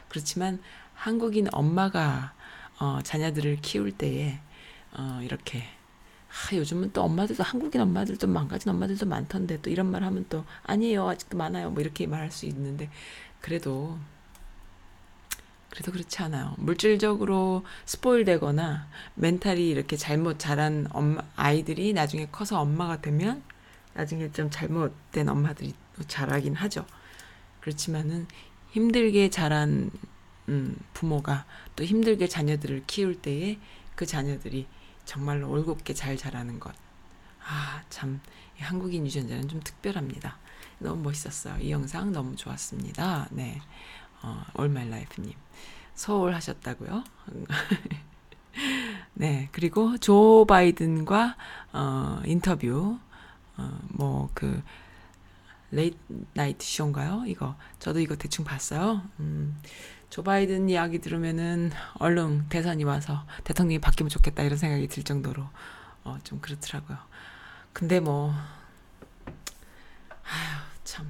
[0.07, 0.61] 그렇지만
[0.93, 2.33] 한국인 엄마가
[2.79, 4.39] 어, 자녀들을 키울 때에
[4.93, 5.63] 어, 이렇게
[6.29, 11.09] 아, 요즘은 또 엄마들도 한국인 엄마들도 망가진 엄마들도 많던데 또 이런 말 하면 또 아니에요
[11.09, 12.89] 아직도 많아요 뭐 이렇게 말할 수 있는데
[13.41, 13.97] 그래도
[15.71, 23.01] 그래도 그렇지 않아요 물질적으로 스포일 되거나 멘탈이 이렇게 잘못 자란 엄마 아이들이 나중에 커서 엄마가
[23.01, 23.41] 되면
[23.93, 26.85] 나중에 좀 잘못된 엄마들이 또 자라긴 하죠
[27.61, 28.27] 그렇지만은
[28.71, 29.91] 힘들게 자란
[30.49, 31.45] 음, 부모가
[31.75, 33.57] 또 힘들게 자녀들을 키울 때에
[33.95, 34.67] 그 자녀들이
[35.05, 36.73] 정말로 올곧게 잘 자라는 것.
[37.43, 38.19] 아, 참,
[38.59, 40.37] 이 한국인 유전자는 좀 특별합니다.
[40.79, 41.57] 너무 멋있었어요.
[41.59, 43.27] 이 영상 너무 좋았습니다.
[43.31, 43.61] 네.
[44.23, 45.33] 어, 올말라이프님.
[45.95, 47.03] 서울 하셨다고요?
[49.13, 49.49] 네.
[49.51, 51.35] 그리고 조 바이든과,
[51.73, 52.97] 어, 인터뷰,
[53.57, 54.63] 어, 뭐, 그,
[55.71, 55.97] Late
[56.33, 57.23] Night Show인가요?
[57.27, 57.55] 이거.
[57.79, 59.01] 저도 이거 대충 봤어요.
[59.19, 59.57] 음.
[60.09, 65.47] 조 바이든 이야기 들으면은 얼른 대선이 와서 대통령이 바뀌면 좋겠다 이런 생각이 들 정도로
[66.03, 66.97] 어, 좀 그렇더라고요.
[67.71, 68.33] 근데 뭐
[70.23, 71.09] 아휴 참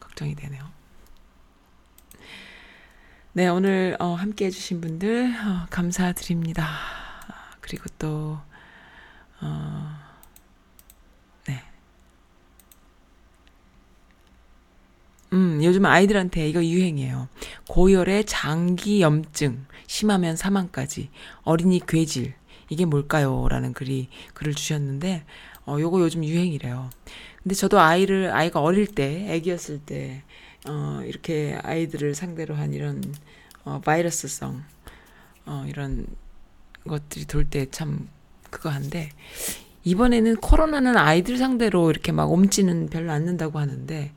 [0.00, 0.73] 걱정이 되네요.
[3.36, 6.68] 네 오늘 어, 함께 해주신 분들 어, 감사드립니다.
[7.60, 8.38] 그리고 또
[9.40, 9.96] 어,
[11.48, 11.60] 네.
[15.32, 17.28] 음, 요즘 아이들한테 이거 유행이에요.
[17.66, 21.10] 고열의 장기 염증, 심하면 사망까지,
[21.42, 22.34] 어린이 괴질,
[22.68, 23.48] 이게 뭘까요?
[23.48, 25.24] 라는 글이, 글을 주셨는데,
[25.66, 26.88] 어, 요거 요즘 유행이래요.
[27.42, 30.22] 근데 저도 아이를, 아이가 어릴 때, 애기였을 때,
[30.66, 33.02] 어, 이렇게 아이들을 상대로 한 이런,
[33.64, 34.62] 어, 바이러스성,
[35.46, 36.06] 어, 이런
[36.86, 38.08] 것들이 돌 때 참
[38.50, 39.10] 그거 한데,
[39.84, 44.12] 이번에는 코로나는 아이들 상대로 이렇게 막 옮지는 별로 않는다고 하는데,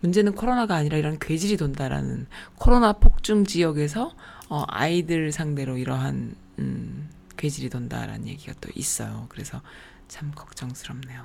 [0.00, 2.26] 문제는 코로나가 아니라 이런 괴질이 돈다라는
[2.56, 4.14] 코로나 폭증 지역에서
[4.48, 9.26] 어, 아이들 상대로 이러한 음, 괴질이 돈다라는 얘기가 또 있어요.
[9.28, 9.62] 그래서
[10.08, 11.24] 참 걱정스럽네요.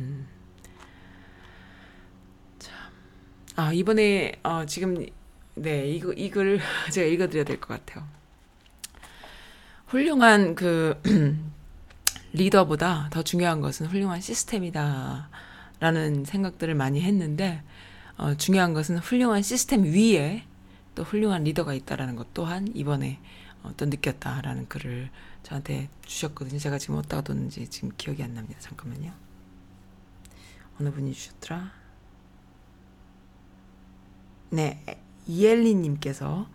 [0.00, 0.26] 음.
[2.58, 2.72] 참.
[3.56, 5.04] 아 이번에 어, 지금
[5.54, 6.60] 네 이거 이글
[6.92, 8.06] 제가 읽어 드려야 될 것 같아요.
[9.86, 11.00] 훌륭한 그
[12.32, 15.28] 리더보다 더 중요한 것은 훌륭한 시스템이다.
[15.80, 17.62] 라는 생각들을 많이 했는데
[18.16, 20.44] 어, 중요한 것은 훌륭한 시스템 위에
[20.94, 23.18] 또 훌륭한 리더가 있다라는 것 또한 이번에
[23.62, 25.10] 어, 또 느꼈다라는 글을
[25.42, 26.58] 저한테 주셨거든요.
[26.58, 28.60] 제가 지금 어디다가 뒀는지 지금 기억이 안 납니다.
[28.60, 29.12] 잠깐만요.
[30.80, 31.81] 어느 분이 주셨더라?
[34.52, 34.84] 네,
[35.26, 36.46] 이엘리님께서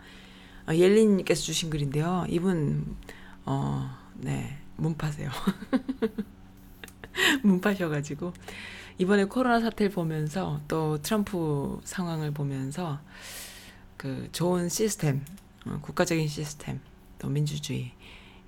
[0.68, 2.28] 어, 이엘리님께서 주신 글인데요.
[2.30, 2.96] 이분
[3.44, 5.32] 어, 네, 문파세요.
[7.42, 8.34] 문파셔가지고
[9.00, 13.00] 이번에 코로나 사태를 보면서 또 트럼프 상황을 보면서
[13.98, 15.26] 그 좋은 시스템,
[15.66, 16.80] 어, 국가적인 시스템,
[17.18, 17.94] 또 민주주의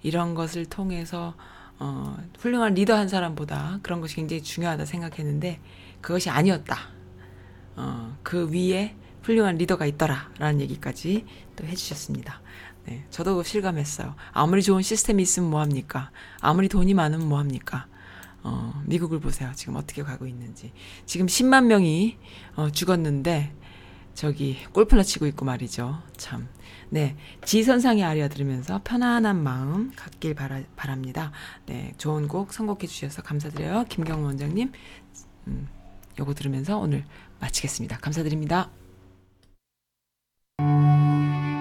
[0.03, 1.33] 이런 것을 통해서
[1.79, 5.59] 어, 훌륭한 리더 한 사람보다 그런 것이 굉장히 중요하다 생각했는데
[6.01, 6.77] 그것이 아니었다.
[7.77, 8.95] 어, 그 위에
[9.29, 11.25] 훌륭한 리더가 있더라라는 얘기까지
[11.55, 12.41] 또 해주셨습니다.
[12.85, 14.15] 네, 저도 실감했어요.
[14.31, 16.09] 아무리 좋은 시스템이 있으면 뭐합니까?
[16.41, 17.85] 아무리 돈이 많으면 뭐합니까?
[18.41, 19.51] 어, 미국을 보세요.
[19.55, 20.73] 지금 어떻게 가고 있는지.
[21.05, 22.17] 지금 10만 명이
[22.55, 23.53] 어, 죽었는데
[24.15, 26.01] 저기 골프나 치고 있고 말이죠.
[26.17, 26.47] 참.
[26.89, 27.15] 네.
[27.45, 31.31] 지선상의 아리아 들으면서 편안한 마음 갖길 바라, 바랍니다.
[31.67, 31.93] 네.
[31.99, 33.85] 좋은 곡 선곡해 주셔서 감사드려요.
[33.89, 34.71] 김경원 원장님.
[35.47, 35.67] 음,
[36.17, 37.05] 요거 들으면서 오늘
[37.39, 37.99] 마치겠습니다.
[37.99, 38.71] 감사드립니다.
[40.59, 41.58] Thank you.